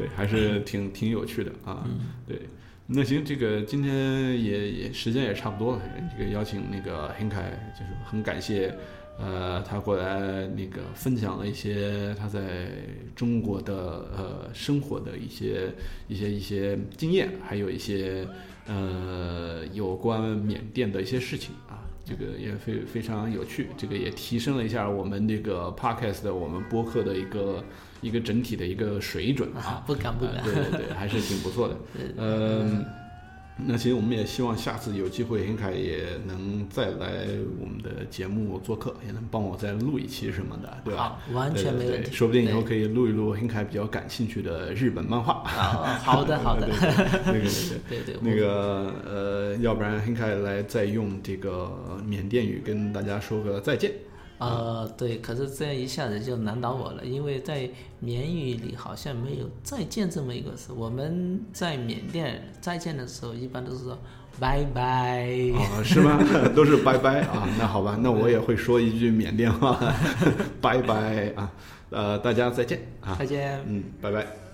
[0.00, 1.86] 对，还是挺挺有趣的啊。
[2.26, 2.40] 对，
[2.86, 5.82] 那行，这个今天也也时间也差不多了，
[6.16, 8.74] 这个邀请那个黑凯，就是很感谢，
[9.18, 12.68] 呃，他过来那个分享了一些他在
[13.14, 13.74] 中国的
[14.16, 15.70] 呃生活的一些
[16.08, 18.26] 一些一些经验，还有一些
[18.66, 21.84] 呃有关缅甸的一些事情啊。
[22.04, 27.64] 这个也非非常有趣，这个也提升了一下我们这个 podcast 的我们播客的一个
[28.00, 29.60] 一个整体的一个水准啊。
[29.60, 30.44] 啊，不敢不啊敢。
[30.44, 31.76] 对对对，还是挺不错的。
[32.16, 32.84] 嗯，
[33.66, 37.26] 那其实我们也希望下次有机会，henk 凯也能再来
[37.60, 41.18] 我们的节目做客，也能帮我再录一期什么的，对吧？
[41.26, 42.10] 好，完全没对问题。
[42.10, 45.34] 对说不定以后可以录一录 henk 凯比较感兴趣的日本漫画。
[45.50, 51.70] 啊，好的 好的对，对对那个对对 对，那个呃，要不然 henk 凯来再用这个
[52.06, 53.92] 缅甸语跟大家说个再见。
[54.40, 57.68] 呃，对，可是这样一下子就难倒我了，因为在
[57.98, 60.72] 缅语里好像没有再见这么一个词。
[60.72, 63.98] 我们在缅甸再见的时候，一般都是说
[64.40, 65.28] 拜拜。
[65.54, 66.18] 哦，是吗？
[66.56, 67.46] 都是拜拜啊。
[67.58, 69.78] 那好吧，那我也会说一句缅甸话，
[70.60, 71.52] 拜拜啊。
[71.90, 73.14] 呃，大家再见啊。
[73.18, 73.60] 再见。
[73.66, 74.49] 嗯，拜拜。